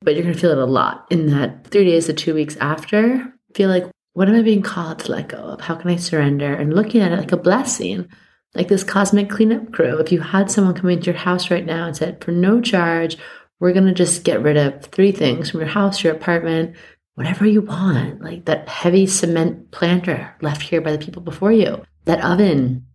but 0.01 0.15
you're 0.15 0.25
going 0.25 0.35
to 0.35 0.41
feel 0.41 0.51
it 0.51 0.59
a 0.59 0.65
lot 0.65 1.07
in 1.11 1.29
that 1.29 1.69
three 1.69 1.85
days 1.85 2.07
to 2.07 2.13
two 2.13 2.35
weeks 2.35 2.57
after. 2.57 3.33
Feel 3.55 3.69
like, 3.69 3.89
what 4.15 4.29
am 4.29 4.35
I 4.35 4.43
being 4.43 4.63
called 4.63 4.99
to 4.99 5.13
let 5.13 5.29
go 5.29 5.39
of? 5.39 5.61
How 5.61 5.77
can 5.77 5.91
I 5.91 5.97
surrender? 5.97 6.53
And 6.53 6.75
looking 6.75 7.03
at 7.03 7.13
it 7.13 7.19
like 7.21 7.31
a 7.31 7.37
blessing 7.37 8.09
like 8.55 8.69
this 8.69 8.85
cosmic 8.85 9.29
cleanup 9.31 9.73
crew. 9.73 9.99
If 9.99 10.13
you 10.13 10.21
had 10.21 10.51
someone 10.51 10.75
come 10.75 10.91
into 10.91 11.07
your 11.07 11.15
house 11.15 11.51
right 11.51 11.67
now 11.67 11.87
and 11.87 11.97
said, 11.97 12.23
for 12.23 12.33
no 12.33 12.61
charge, 12.61 13.19
we're 13.61 13.73
going 13.73 13.87
to 13.87 13.95
just 13.95 14.25
get 14.25 14.43
rid 14.43 14.57
of 14.57 14.85
three 14.87 15.13
things 15.13 15.51
from 15.51 15.61
your 15.61 15.69
house, 15.69 16.03
your 16.03 16.15
apartment, 16.15 16.77
whatever 17.15 17.47
you 17.47 17.63
want, 17.63 18.23
like 18.23 18.45
that 18.45 18.69
heavy 18.69 19.07
cement 19.07 19.71
planter 19.71 20.35
left 20.41 20.63
here 20.63 20.81
by 20.81 20.93
the 20.93 21.05
people 21.05 21.21
before 21.23 21.53
you, 21.53 21.83
that 22.05 22.25
oven, 22.25 22.87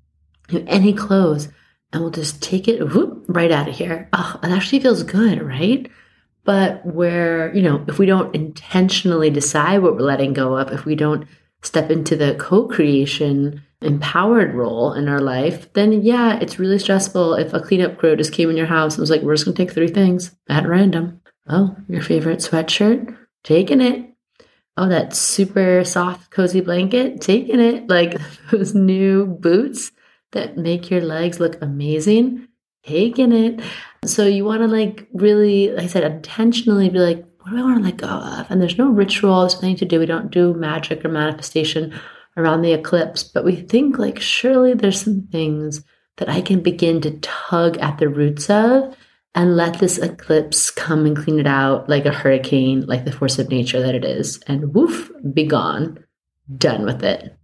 any 0.68 0.94
clothes, 0.94 1.50
and 1.92 2.02
we'll 2.02 2.12
just 2.12 2.42
take 2.42 2.68
it 2.68 2.94
whoop, 2.94 3.26
right 3.28 3.52
out 3.52 3.68
of 3.68 3.76
here. 3.76 4.10
Oh, 4.14 4.40
it 4.42 4.50
actually 4.50 4.80
feels 4.80 5.04
good, 5.04 5.42
right? 5.42 5.90
But 6.46 6.86
where, 6.86 7.54
you 7.56 7.62
know, 7.62 7.84
if 7.88 8.00
we 8.00 8.06
don't 8.06 8.34
intentionally 8.36 9.30
decide 9.30 9.80
what 9.80 9.96
we're 9.96 10.02
letting 10.02 10.34
go 10.34 10.58
of, 10.58 10.72
if 10.72 10.86
we 10.86 10.96
don't 10.96 11.28
step 11.62 11.92
into 11.92 12.16
the 12.16 12.36
co 12.36 12.68
creation 12.68 13.62
empowered 13.84 14.54
role 14.54 14.94
in 14.94 15.08
our 15.08 15.20
life, 15.20 15.72
then 15.74 16.02
yeah, 16.02 16.38
it's 16.40 16.60
really 16.60 16.80
stressful 16.80 17.36
if 17.36 17.54
a 17.54 17.60
cleanup 17.60 17.98
crew 17.98 18.16
just 18.16 18.34
came 18.34 18.50
in 18.50 18.58
your 18.58 18.66
house 18.66 18.96
and 18.96 19.02
was 19.02 19.10
like, 19.10 19.22
we're 19.22 19.36
just 19.36 19.46
gonna 19.46 19.56
take 19.56 19.72
three 19.72 19.88
things 19.88 20.36
at 20.50 20.68
random. 20.68 21.22
Oh, 21.48 21.76
your 21.88 22.02
favorite 22.02 22.40
sweatshirt? 22.40 23.18
Taking 23.44 23.82
it. 23.82 24.10
Oh, 24.78 24.88
that 24.88 25.16
super 25.16 25.84
soft, 25.84 26.32
cozy 26.32 26.62
blanket? 26.62 27.22
Taking 27.22 27.60
it. 27.60 27.90
Like 27.90 28.16
those 28.52 28.74
new 28.74 29.26
boots 29.26 29.92
that 30.32 30.58
make 30.58 30.90
your 30.90 31.02
legs 31.02 31.40
look 31.40 31.62
amazing? 31.62 32.48
Taking 32.86 33.32
it. 33.32 33.62
So 34.06 34.26
you 34.26 34.46
wanna 34.46 34.68
like 34.68 35.08
really, 35.14 35.72
like 35.72 35.86
I 35.86 35.88
said, 35.88 36.04
intentionally 36.04 36.90
be 36.90 37.00
like, 37.00 37.26
what 37.42 37.52
do 37.52 37.58
I 37.58 37.64
wanna 37.64 37.82
let 37.82 37.98
go 37.98 38.08
of? 38.08 38.50
And 38.50 38.62
there's 38.62 38.78
no 38.78 38.90
ritual, 38.90 39.42
there's 39.42 39.56
nothing 39.56 39.76
to 39.78 39.86
do. 39.86 40.00
We 40.00 40.06
don't 40.06 40.32
do 40.32 40.54
magic 40.54 41.04
or 41.04 41.10
manifestation 41.10 41.94
around 42.38 42.62
the 42.62 42.74
eclipse, 42.74 43.24
but 43.24 43.46
we 43.46 43.56
think 43.56 43.98
like 43.98 44.20
surely 44.20 44.74
there's 44.74 45.02
some 45.02 45.28
things 45.32 45.84
that 46.18 46.30
I 46.30 46.42
can 46.42 46.62
begin 46.62 47.02
to 47.02 47.20
tug 47.20 47.78
at 47.78 47.98
the 47.98 48.10
roots 48.10 48.50
of 48.50 48.96
and 49.36 49.56
let 49.56 49.80
this 49.80 49.98
eclipse 49.98 50.70
come 50.70 51.06
and 51.06 51.18
clean 51.18 51.40
it 51.40 51.48
out 51.48 51.90
like 51.90 52.06
a 52.06 52.14
hurricane, 52.14 52.86
like 52.86 53.06
the 53.06 53.12
force 53.12 53.40
of 53.40 53.50
nature 53.50 53.82
that 53.82 53.96
it 53.96 54.06
is, 54.06 54.40
and 54.48 54.74
woof, 54.74 55.12
be 55.34 55.46
gone, 55.46 56.04
done 56.58 56.86
with 56.86 57.04
it. 57.04 57.36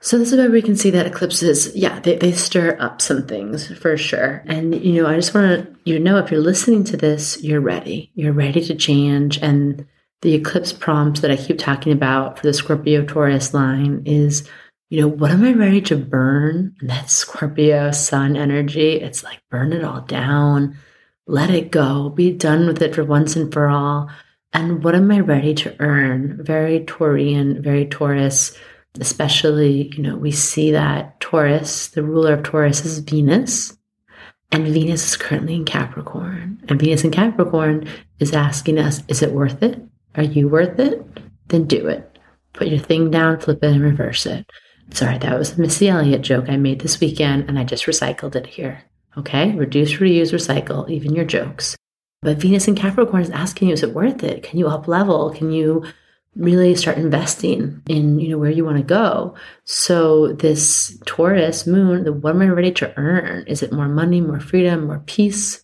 So 0.00 0.18
this 0.18 0.32
is 0.32 0.38
where 0.38 0.50
we 0.50 0.62
can 0.62 0.76
see 0.76 0.90
that 0.90 1.06
eclipses, 1.06 1.74
yeah, 1.74 1.98
they, 1.98 2.16
they 2.16 2.32
stir 2.32 2.76
up 2.78 3.00
some 3.00 3.26
things 3.26 3.74
for 3.78 3.96
sure. 3.96 4.44
And 4.46 4.74
you 4.84 5.02
know, 5.02 5.08
I 5.08 5.16
just 5.16 5.34
want 5.34 5.46
to 5.46 5.74
you 5.84 5.98
know 5.98 6.18
if 6.18 6.30
you're 6.30 6.40
listening 6.40 6.84
to 6.84 6.96
this, 6.96 7.42
you're 7.42 7.60
ready. 7.60 8.12
You're 8.14 8.34
ready 8.34 8.60
to 8.66 8.74
change 8.74 9.38
and 9.38 9.86
the 10.24 10.34
eclipse 10.34 10.72
prompt 10.72 11.20
that 11.20 11.30
I 11.30 11.36
keep 11.36 11.58
talking 11.58 11.92
about 11.92 12.38
for 12.38 12.46
the 12.46 12.54
Scorpio 12.54 13.04
Taurus 13.04 13.52
line 13.52 14.02
is, 14.06 14.48
you 14.88 15.02
know, 15.02 15.06
what 15.06 15.30
am 15.30 15.44
I 15.44 15.52
ready 15.52 15.82
to 15.82 15.96
burn? 15.96 16.74
And 16.80 16.88
that 16.88 17.10
Scorpio 17.10 17.90
sun 17.90 18.34
energy, 18.34 18.92
it's 18.92 19.22
like 19.22 19.42
burn 19.50 19.74
it 19.74 19.84
all 19.84 20.00
down, 20.00 20.78
let 21.26 21.50
it 21.50 21.70
go, 21.70 22.08
be 22.08 22.32
done 22.32 22.66
with 22.66 22.80
it 22.80 22.94
for 22.94 23.04
once 23.04 23.36
and 23.36 23.52
for 23.52 23.68
all. 23.68 24.10
And 24.54 24.82
what 24.82 24.94
am 24.94 25.10
I 25.10 25.20
ready 25.20 25.52
to 25.56 25.76
earn? 25.78 26.42
Very 26.42 26.80
Taurian, 26.80 27.62
very 27.62 27.84
Taurus, 27.84 28.56
especially, 28.98 29.92
you 29.94 30.02
know, 30.02 30.16
we 30.16 30.32
see 30.32 30.70
that 30.70 31.20
Taurus, 31.20 31.88
the 31.88 32.02
ruler 32.02 32.32
of 32.32 32.44
Taurus 32.44 32.82
is 32.86 33.00
Venus. 33.00 33.76
And 34.50 34.68
Venus 34.68 35.06
is 35.06 35.16
currently 35.18 35.56
in 35.56 35.66
Capricorn. 35.66 36.64
And 36.68 36.80
Venus 36.80 37.04
in 37.04 37.10
Capricorn 37.10 37.88
is 38.20 38.32
asking 38.32 38.78
us, 38.78 39.02
is 39.08 39.20
it 39.20 39.32
worth 39.32 39.62
it? 39.62 39.82
Are 40.16 40.22
you 40.22 40.48
worth 40.48 40.78
it? 40.78 41.04
Then 41.48 41.66
do 41.66 41.86
it. 41.88 42.18
Put 42.52 42.68
your 42.68 42.78
thing 42.78 43.10
down, 43.10 43.40
flip 43.40 43.62
it, 43.62 43.72
and 43.72 43.82
reverse 43.82 44.26
it. 44.26 44.48
Sorry, 44.90 45.18
that 45.18 45.38
was 45.38 45.52
a 45.52 45.60
Missy 45.60 45.88
Elliott 45.88 46.22
joke 46.22 46.48
I 46.48 46.56
made 46.56 46.80
this 46.80 47.00
weekend, 47.00 47.48
and 47.48 47.58
I 47.58 47.64
just 47.64 47.86
recycled 47.86 48.36
it 48.36 48.46
here. 48.46 48.82
Okay? 49.16 49.52
Reduce, 49.52 49.94
reuse, 49.94 50.32
recycle, 50.32 50.88
even 50.88 51.14
your 51.14 51.24
jokes. 51.24 51.76
But 52.22 52.38
Venus 52.38 52.68
and 52.68 52.76
Capricorn 52.76 53.22
is 53.22 53.30
asking 53.30 53.68
you, 53.68 53.74
is 53.74 53.82
it 53.82 53.94
worth 53.94 54.22
it? 54.22 54.42
Can 54.42 54.58
you 54.58 54.68
up 54.68 54.88
level? 54.88 55.30
Can 55.30 55.52
you 55.52 55.84
really 56.36 56.74
start 56.74 56.98
investing 56.98 57.80
in 57.88 58.18
you 58.18 58.28
know 58.28 58.38
where 58.38 58.50
you 58.50 58.64
want 58.64 58.76
to 58.76 58.82
go 58.82 59.34
so 59.64 60.32
this 60.32 60.98
taurus 61.06 61.64
moon 61.66 62.02
the 62.02 62.12
what 62.12 62.34
am 62.34 62.42
i 62.42 62.48
ready 62.48 62.72
to 62.72 62.92
earn 62.98 63.46
is 63.46 63.62
it 63.62 63.72
more 63.72 63.86
money 63.88 64.20
more 64.20 64.40
freedom 64.40 64.86
more 64.86 65.00
peace 65.06 65.62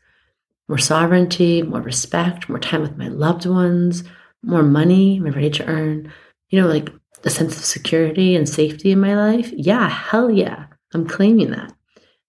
more 0.68 0.78
sovereignty 0.78 1.60
more 1.62 1.80
respect 1.80 2.48
more 2.48 2.60
time 2.60 2.82
with 2.82 2.96
my 2.96 3.08
loved 3.08 3.46
ones 3.46 4.04
more 4.42 4.62
money 4.62 5.16
am 5.18 5.26
I 5.26 5.30
ready 5.30 5.50
to 5.50 5.66
earn? 5.66 6.12
You 6.48 6.60
know, 6.60 6.68
like 6.68 6.90
a 7.24 7.30
sense 7.30 7.56
of 7.56 7.64
security 7.64 8.34
and 8.34 8.48
safety 8.48 8.92
in 8.92 9.00
my 9.00 9.14
life? 9.14 9.52
Yeah, 9.52 9.88
hell 9.88 10.30
yeah. 10.30 10.66
I'm 10.94 11.06
claiming 11.06 11.50
that. 11.50 11.72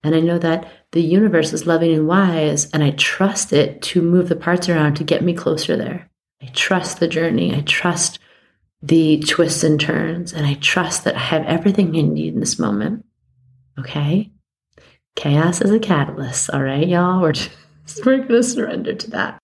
And 0.04 0.16
I 0.16 0.20
know 0.20 0.40
that 0.40 0.72
the 0.92 1.02
universe 1.02 1.54
is 1.54 1.68
loving 1.68 1.94
and 1.94 2.08
wise, 2.08 2.70
and 2.72 2.84
I 2.84 2.92
trust 2.92 3.54
it 3.54 3.82
to 3.84 4.02
move 4.02 4.30
the 4.30 4.36
parts 4.36 4.68
around 4.68 4.96
to 4.96 5.04
get 5.04 5.24
me 5.24 5.34
closer 5.34 5.78
there. 5.78 6.10
I 6.42 6.48
trust 6.48 7.00
the 7.00 7.08
journey. 7.08 7.56
I 7.56 7.62
trust 7.62 8.20
the 8.82 9.20
twists 9.20 9.64
and 9.64 9.80
turns, 9.80 10.34
and 10.34 10.46
I 10.46 10.56
trust 10.56 11.04
that 11.04 11.16
I 11.16 11.20
have 11.20 11.46
everything 11.46 11.96
I 11.96 12.02
need 12.02 12.34
in 12.34 12.40
this 12.40 12.58
moment. 12.58 13.06
Okay? 13.80 14.32
Chaos 15.16 15.62
is 15.62 15.72
a 15.72 15.80
catalyst, 15.80 16.50
all 16.50 16.64
right, 16.64 16.88
y'all? 16.88 17.22
We're 17.22 17.32
just, 17.34 17.52
we're 18.06 18.18
going 18.18 18.30
to 18.30 18.44
surrender 18.44 18.96
to 18.96 19.12
that. 19.12 19.41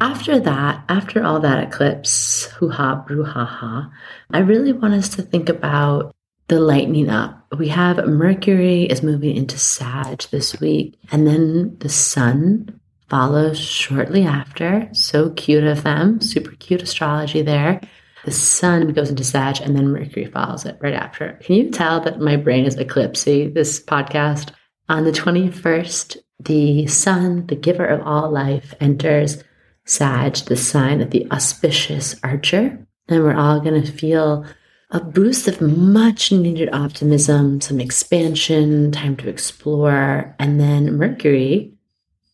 After 0.00 0.40
that, 0.40 0.84
after 0.88 1.22
all 1.22 1.38
that 1.40 1.62
eclipse, 1.62 2.46
hoo 2.56 2.70
ha, 2.70 3.04
brouhaha, 3.08 3.90
I 4.30 4.38
really 4.38 4.72
want 4.72 4.94
us 4.94 5.08
to 5.10 5.22
think 5.22 5.48
about 5.48 6.14
the 6.48 6.58
lightening 6.60 7.08
up. 7.08 7.46
We 7.56 7.68
have 7.68 8.04
Mercury 8.06 8.84
is 8.84 9.02
moving 9.02 9.36
into 9.36 9.58
Sag 9.58 10.22
this 10.30 10.58
week, 10.60 10.98
and 11.12 11.26
then 11.26 11.76
the 11.78 11.88
Sun 11.88 12.80
follows 13.08 13.58
shortly 13.58 14.24
after. 14.24 14.88
So 14.92 15.30
cute 15.30 15.64
of 15.64 15.82
them, 15.82 16.20
super 16.20 16.52
cute 16.52 16.82
astrology 16.82 17.42
there. 17.42 17.80
The 18.24 18.32
Sun 18.32 18.92
goes 18.94 19.10
into 19.10 19.24
Sag, 19.24 19.60
and 19.60 19.76
then 19.76 19.92
Mercury 19.92 20.26
follows 20.26 20.64
it 20.64 20.78
right 20.80 20.94
after. 20.94 21.38
Can 21.42 21.54
you 21.56 21.70
tell 21.70 22.00
that 22.00 22.20
my 22.20 22.36
brain 22.36 22.64
is 22.64 22.76
eclipsy 22.76 23.52
this 23.52 23.80
podcast? 23.80 24.50
On 24.88 25.04
the 25.04 25.12
21st, 25.12 26.16
the 26.40 26.86
Sun, 26.86 27.46
the 27.46 27.56
giver 27.56 27.86
of 27.86 28.06
all 28.06 28.30
life, 28.30 28.74
enters 28.80 29.42
Sag, 29.84 30.36
the 30.36 30.56
sign 30.56 31.00
of 31.00 31.10
the 31.10 31.26
auspicious 31.30 32.16
archer. 32.22 32.86
And 33.08 33.22
we're 33.22 33.34
all 33.34 33.60
going 33.60 33.82
to 33.82 33.92
feel 33.92 34.46
a 34.90 35.00
boost 35.00 35.48
of 35.48 35.60
much 35.60 36.30
needed 36.30 36.68
optimism, 36.72 37.60
some 37.60 37.80
expansion, 37.80 38.92
time 38.92 39.16
to 39.16 39.28
explore. 39.28 40.34
And 40.38 40.60
then 40.60 40.96
Mercury, 40.96 41.72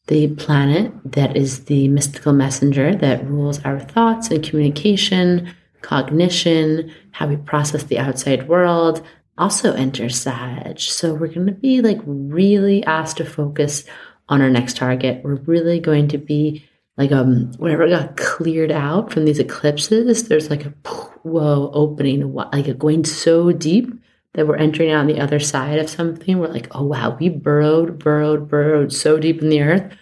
the 0.09 0.29
planet 0.35 0.93
that 1.05 1.37
is 1.37 1.65
the 1.65 1.89
mystical 1.89 2.33
messenger 2.33 2.95
that 2.97 3.27
rules 3.29 3.65
our 3.65 3.79
thoughts 3.79 4.31
and 4.31 4.43
communication, 4.43 5.55
cognition, 5.83 6.93
how 7.13 7.29
we 7.29 7.37
process 7.37 7.85
the 7.85 7.99
outside 7.99 8.49
world, 8.49 9.07
also 9.39 9.73
enters 9.75 10.19
Sag. 10.19 10.81
So 10.81 11.15
we're 11.15 11.29
going 11.29 11.47
to 11.47 11.53
be 11.53 11.81
like 11.81 12.01
really 12.05 12.85
asked 12.85 13.19
to 13.19 13.25
focus 13.25 13.85
on 14.29 14.43
our 14.43 14.51
next 14.51 14.77
target. 14.77 15.23
We're 15.23 15.37
really 15.37 15.79
going 15.79 16.09
to 16.09 16.19
be 16.19 16.68
like 16.99 17.13
um 17.13 17.53
whatever 17.55 17.89
got 17.89 18.17
cleared 18.17 18.73
out 18.73 19.11
from 19.13 19.25
these 19.25 19.39
eclipses 19.39 20.29
there's 20.29 20.51
like 20.51 20.67
a 20.67 20.75
whoa 21.23 21.71
opening 21.73 22.33
like 22.35 22.69
a 22.69 22.75
going 22.75 23.05
so 23.05 23.53
deep 23.53 23.91
that 24.35 24.47
we're 24.47 24.57
entering 24.57 24.93
on 24.93 25.07
the 25.07 25.21
other 25.21 25.41
side 25.41 25.79
of 25.79 25.91
something. 25.91 26.39
We're 26.39 26.49
like 26.49 26.69
oh 26.73 26.85
wow 26.85 27.17
we 27.19 27.29
burrowed 27.29 27.99
burrowed 27.99 28.49
burrowed 28.49 28.93
so 28.93 29.19
deep 29.19 29.43
in 29.43 29.49
the 29.49 29.63
earth. 29.63 29.97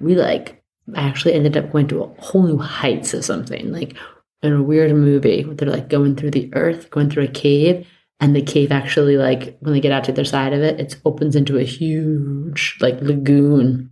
We 0.00 0.14
like 0.14 0.62
actually 0.96 1.34
ended 1.34 1.56
up 1.56 1.70
going 1.70 1.88
to 1.88 2.02
a 2.02 2.22
whole 2.22 2.42
new 2.42 2.58
heights 2.58 3.14
of 3.14 3.24
something 3.24 3.70
like 3.70 3.96
in 4.42 4.52
a 4.52 4.62
weird 4.62 4.90
movie 4.92 5.44
they're 5.44 5.68
like 5.68 5.88
going 5.88 6.16
through 6.16 6.32
the 6.32 6.52
earth 6.54 6.90
going 6.90 7.08
through 7.08 7.22
a 7.22 7.28
cave 7.28 7.86
and 8.18 8.34
the 8.34 8.42
cave 8.42 8.72
actually 8.72 9.16
like 9.16 9.56
when 9.60 9.72
they 9.72 9.80
get 9.80 9.92
out 9.92 10.02
to 10.02 10.10
the 10.10 10.20
other 10.20 10.24
side 10.24 10.52
of 10.52 10.60
it 10.60 10.80
it 10.80 10.96
opens 11.04 11.36
into 11.36 11.56
a 11.56 11.64
huge 11.64 12.76
like 12.80 13.00
lagoon. 13.00 13.90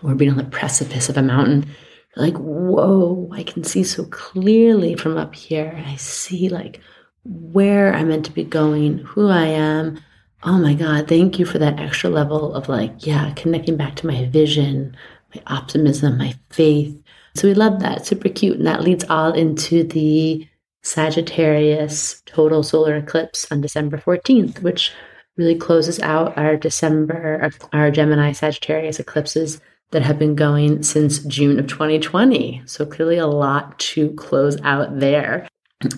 Or 0.00 0.14
being 0.14 0.30
on 0.30 0.36
the 0.36 0.44
precipice 0.44 1.08
of 1.08 1.16
a 1.16 1.22
mountain 1.22 1.66
like, 2.16 2.36
whoa, 2.36 3.28
I 3.32 3.42
can 3.42 3.64
see 3.64 3.84
so 3.84 4.04
clearly 4.06 4.94
from 4.94 5.16
up 5.16 5.34
here. 5.34 5.82
I 5.86 5.96
see 5.96 6.48
like 6.48 6.80
where 7.24 7.94
I'm 7.94 8.08
meant 8.08 8.24
to 8.26 8.32
be 8.32 8.44
going, 8.44 8.98
who 8.98 9.28
I 9.28 9.46
am. 9.46 10.00
Oh 10.42 10.58
my 10.58 10.74
God, 10.74 11.08
thank 11.08 11.38
you 11.38 11.44
for 11.44 11.58
that 11.58 11.80
extra 11.80 12.10
level 12.10 12.54
of 12.54 12.68
like, 12.68 13.06
yeah, 13.06 13.32
connecting 13.34 13.76
back 13.76 13.96
to 13.96 14.06
my 14.06 14.26
vision, 14.26 14.96
my 15.34 15.42
optimism, 15.46 16.18
my 16.18 16.34
faith. 16.50 16.96
So 17.34 17.48
we 17.48 17.54
love 17.54 17.80
that. 17.80 18.06
Super 18.06 18.28
cute. 18.28 18.56
And 18.56 18.66
that 18.66 18.82
leads 18.82 19.04
all 19.04 19.32
into 19.32 19.84
the 19.84 20.46
Sagittarius 20.82 22.22
total 22.24 22.62
solar 22.62 22.96
eclipse 22.96 23.50
on 23.50 23.60
December 23.60 23.98
14th, 23.98 24.62
which 24.62 24.92
really 25.36 25.56
closes 25.56 26.00
out 26.00 26.36
our 26.38 26.56
December, 26.56 27.50
our 27.72 27.90
Gemini 27.90 28.32
Sagittarius 28.32 28.98
eclipses 28.98 29.60
that 29.90 30.02
have 30.02 30.18
been 30.18 30.34
going 30.34 30.82
since 30.82 31.18
June 31.20 31.58
of 31.58 31.66
2020. 31.66 32.62
So 32.66 32.84
clearly 32.84 33.18
a 33.18 33.26
lot 33.26 33.78
to 33.78 34.12
close 34.12 34.60
out 34.62 35.00
there. 35.00 35.48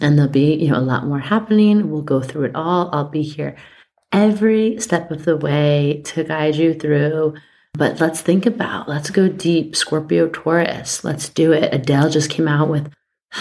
And 0.01 0.19
there'll 0.19 0.31
be, 0.31 0.55
you 0.55 0.71
know, 0.71 0.79
a 0.79 0.81
lot 0.81 1.07
more 1.07 1.21
happening. 1.21 1.91
We'll 1.91 2.03
go 2.03 2.21
through 2.21 2.45
it 2.45 2.55
all. 2.55 2.91
I'll 2.93 3.09
be 3.09 3.23
here 3.23 3.57
every 4.13 4.79
step 4.81 5.11
of 5.11 5.25
the 5.25 5.37
way 5.37 6.03
to 6.07 6.25
guide 6.25 6.57
you 6.57 6.75
through. 6.75 7.35
But 7.73 8.01
let's 8.01 8.21
think 8.21 8.47
about, 8.47 8.89
let's 8.89 9.11
go 9.11 9.29
deep. 9.29 9.77
Scorpio 9.77 10.29
Taurus, 10.29 11.05
let's 11.05 11.29
do 11.29 11.53
it. 11.53 11.73
Adele 11.73 12.11
just 12.11 12.31
came 12.31 12.49
out 12.49 12.69
with 12.69 12.93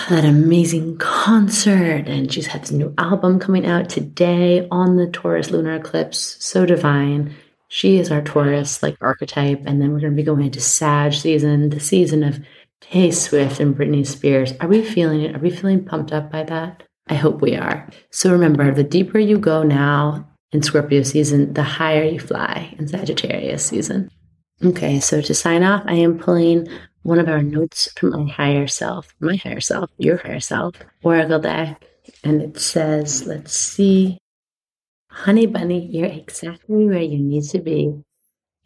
that 0.07 0.23
amazing 0.23 0.97
concert 0.99 2.07
and 2.07 2.31
she's 2.31 2.47
had 2.47 2.61
this 2.61 2.71
new 2.71 2.93
album 2.99 3.39
coming 3.39 3.65
out 3.65 3.89
today 3.89 4.67
on 4.69 4.97
the 4.97 5.07
Taurus 5.07 5.49
lunar 5.49 5.75
eclipse. 5.75 6.37
So 6.39 6.65
divine. 6.65 7.35
She 7.69 7.97
is 7.97 8.11
our 8.11 8.21
Taurus 8.21 8.83
like 8.83 8.97
archetype. 8.99 9.61
And 9.65 9.81
then 9.81 9.93
we're 9.93 10.01
going 10.01 10.13
to 10.13 10.17
be 10.17 10.23
going 10.23 10.43
into 10.43 10.59
Sag 10.59 11.13
season, 11.13 11.69
the 11.69 11.79
season 11.79 12.23
of 12.23 12.39
Tay 12.81 13.11
Swift 13.11 13.59
and 13.59 13.75
Britney 13.75 14.05
Spears. 14.05 14.53
Are 14.59 14.67
we 14.67 14.83
feeling 14.83 15.21
it? 15.21 15.35
Are 15.35 15.39
we 15.39 15.51
feeling 15.51 15.85
pumped 15.85 16.11
up 16.11 16.31
by 16.31 16.43
that? 16.43 16.83
I 17.07 17.15
hope 17.15 17.41
we 17.41 17.55
are. 17.55 17.89
So 18.11 18.31
remember, 18.31 18.73
the 18.73 18.83
deeper 18.83 19.19
you 19.19 19.37
go 19.37 19.63
now 19.63 20.27
in 20.51 20.61
Scorpio 20.61 21.03
season, 21.03 21.53
the 21.53 21.63
higher 21.63 22.03
you 22.03 22.19
fly 22.19 22.73
in 22.77 22.87
Sagittarius 22.87 23.65
season. 23.65 24.09
Okay, 24.63 24.99
so 24.99 25.21
to 25.21 25.33
sign 25.33 25.63
off, 25.63 25.83
I 25.85 25.93
am 25.93 26.19
pulling 26.19 26.67
one 27.03 27.19
of 27.19 27.29
our 27.29 27.41
notes 27.41 27.89
from 27.95 28.13
our 28.13 28.27
higher 28.27 28.67
self, 28.67 29.15
my 29.19 29.35
higher 29.37 29.61
self, 29.61 29.89
your 29.97 30.17
higher 30.17 30.39
self, 30.39 30.75
Oracle 31.01 31.39
deck. 31.39 31.83
And 32.23 32.41
it 32.41 32.59
says, 32.59 33.25
let's 33.25 33.53
see, 33.53 34.17
Honey 35.09 35.47
bunny, 35.47 35.87
you're 35.87 36.05
exactly 36.05 36.85
where 36.85 37.01
you 37.01 37.17
need 37.17 37.43
to 37.45 37.59
be. 37.59 37.93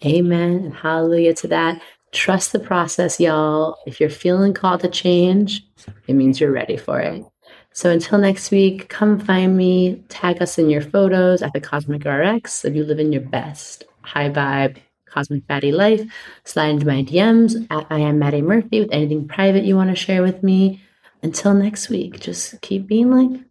Amen 0.06 0.52
and 0.66 0.74
hallelujah 0.74 1.34
to 1.36 1.48
that. 1.48 1.82
Trust 2.12 2.52
the 2.52 2.60
process, 2.60 3.20
y'all. 3.20 3.78
If 3.88 4.00
you're 4.00 4.10
feeling 4.10 4.54
called 4.54 4.82
to 4.82 4.90
change, 4.90 5.66
it 6.08 6.14
means 6.14 6.40
you're 6.40 6.52
ready 6.52 6.78
for 6.78 7.00
it. 7.00 7.24
So 7.72 7.90
until 7.90 8.20
next 8.20 8.52
week, 8.52 8.90
come 8.90 9.20
find 9.20 9.58
me, 9.58 10.04
tag 10.10 10.42
us 10.42 10.60
in 10.60 10.70
your 10.70 10.82
photos 10.82 11.42
at 11.42 11.54
the 11.54 11.62
Cosmic 11.62 12.06
RX 12.06 12.54
so 12.54 12.68
you 12.68 12.84
live 12.84 13.00
in 13.00 13.12
your 13.12 13.22
best 13.22 13.86
high 14.02 14.30
vibe, 14.30 14.78
cosmic 15.06 15.48
baddie 15.48 15.74
life. 15.74 16.02
Slide 16.44 16.70
into 16.70 16.86
my 16.86 17.04
DMs 17.04 17.66
at 17.72 17.88
I 17.90 18.00
am 18.00 18.20
Maddie 18.20 18.42
Murphy 18.42 18.82
with 18.82 18.92
anything 18.92 19.28
private 19.28 19.64
you 19.64 19.76
want 19.76 19.90
to 19.90 19.96
share 19.96 20.22
with 20.22 20.44
me. 20.44 20.82
Until 21.24 21.54
next 21.54 21.90
week, 21.90 22.20
just 22.20 22.60
keep 22.62 22.86
being 22.86 23.10
like 23.10 23.42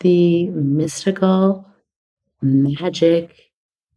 the 0.00 0.48
mystical 0.48 1.71
magic, 2.42 3.52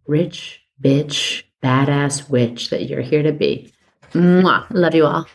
rich, 0.07 0.61
bitch, 0.81 1.43
badass 1.63 2.29
witch 2.29 2.69
that 2.69 2.87
you're 2.87 3.01
here 3.01 3.23
to 3.23 3.31
be. 3.31 3.73
Mwah. 4.13 4.65
Love 4.69 4.95
you 4.95 5.05
all. 5.05 5.27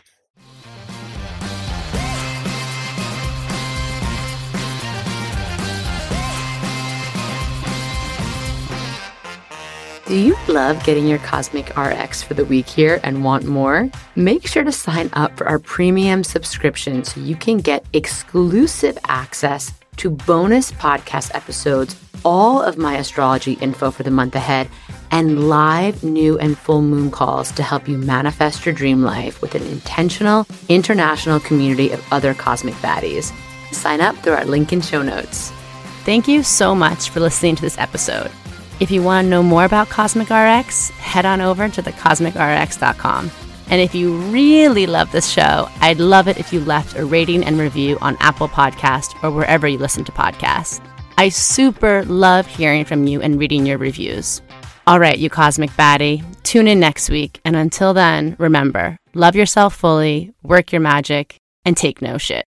Do 10.11 10.17
you 10.17 10.35
love 10.49 10.83
getting 10.83 11.07
your 11.07 11.19
Cosmic 11.19 11.77
RX 11.77 12.21
for 12.21 12.33
the 12.33 12.43
week 12.43 12.67
here 12.67 12.99
and 13.01 13.23
want 13.23 13.45
more? 13.45 13.89
Make 14.17 14.45
sure 14.45 14.65
to 14.65 14.71
sign 14.71 15.09
up 15.13 15.37
for 15.37 15.47
our 15.47 15.57
premium 15.57 16.25
subscription 16.25 17.05
so 17.05 17.21
you 17.21 17.37
can 17.37 17.59
get 17.59 17.85
exclusive 17.93 18.97
access 19.07 19.71
to 19.97 20.09
bonus 20.09 20.71
podcast 20.71 21.33
episodes 21.33 21.95
all 22.23 22.61
of 22.61 22.77
my 22.77 22.97
astrology 22.97 23.53
info 23.53 23.91
for 23.91 24.03
the 24.03 24.11
month 24.11 24.35
ahead, 24.35 24.69
and 25.11 25.49
live 25.49 26.03
new 26.03 26.37
and 26.39 26.57
full 26.57 26.81
moon 26.81 27.11
calls 27.11 27.51
to 27.51 27.63
help 27.63 27.87
you 27.87 27.97
manifest 27.97 28.65
your 28.65 28.73
dream 28.73 29.01
life 29.01 29.41
with 29.41 29.55
an 29.55 29.63
intentional 29.63 30.47
international 30.69 31.39
community 31.39 31.91
of 31.91 32.05
other 32.13 32.33
cosmic 32.33 32.75
baddies. 32.75 33.33
Sign 33.73 34.01
up 34.01 34.15
through 34.17 34.33
our 34.33 34.45
link 34.45 34.71
in 34.71 34.81
show 34.81 35.01
notes. 35.01 35.51
Thank 36.03 36.27
you 36.27 36.43
so 36.43 36.73
much 36.73 37.09
for 37.09 37.19
listening 37.19 37.55
to 37.55 37.61
this 37.61 37.77
episode. 37.77 38.31
If 38.79 38.89
you 38.89 39.03
want 39.03 39.25
to 39.25 39.29
know 39.29 39.43
more 39.43 39.65
about 39.65 39.89
Cosmic 39.89 40.29
RX, 40.31 40.89
head 40.91 41.25
on 41.25 41.39
over 41.39 41.69
to 41.69 41.83
thecosmicrx.com. 41.83 43.29
And 43.71 43.81
if 43.81 43.95
you 43.95 44.17
really 44.29 44.85
love 44.85 45.11
this 45.11 45.29
show, 45.29 45.67
I'd 45.79 45.99
love 45.99 46.27
it 46.27 46.37
if 46.37 46.51
you 46.51 46.59
left 46.59 46.97
a 46.97 47.05
rating 47.05 47.43
and 47.43 47.57
review 47.57 47.97
on 48.01 48.17
Apple 48.19 48.49
Podcast 48.49 49.21
or 49.23 49.31
wherever 49.31 49.67
you 49.67 49.77
listen 49.77 50.03
to 50.03 50.11
podcasts. 50.11 50.85
I 51.17 51.29
super 51.29 52.03
love 52.05 52.45
hearing 52.45 52.83
from 52.83 53.07
you 53.07 53.21
and 53.21 53.39
reading 53.39 53.65
your 53.65 53.77
reviews. 53.77 54.41
All 54.87 54.99
right, 54.99 55.17
you 55.17 55.29
cosmic 55.29 55.69
baddie, 55.71 56.21
tune 56.43 56.67
in 56.67 56.81
next 56.81 57.09
week. 57.09 57.39
And 57.45 57.55
until 57.55 57.93
then, 57.93 58.35
remember 58.37 58.97
love 59.13 59.35
yourself 59.35 59.73
fully, 59.73 60.33
work 60.43 60.71
your 60.71 60.81
magic, 60.81 61.37
and 61.63 61.77
take 61.77 62.01
no 62.01 62.17
shit. 62.17 62.45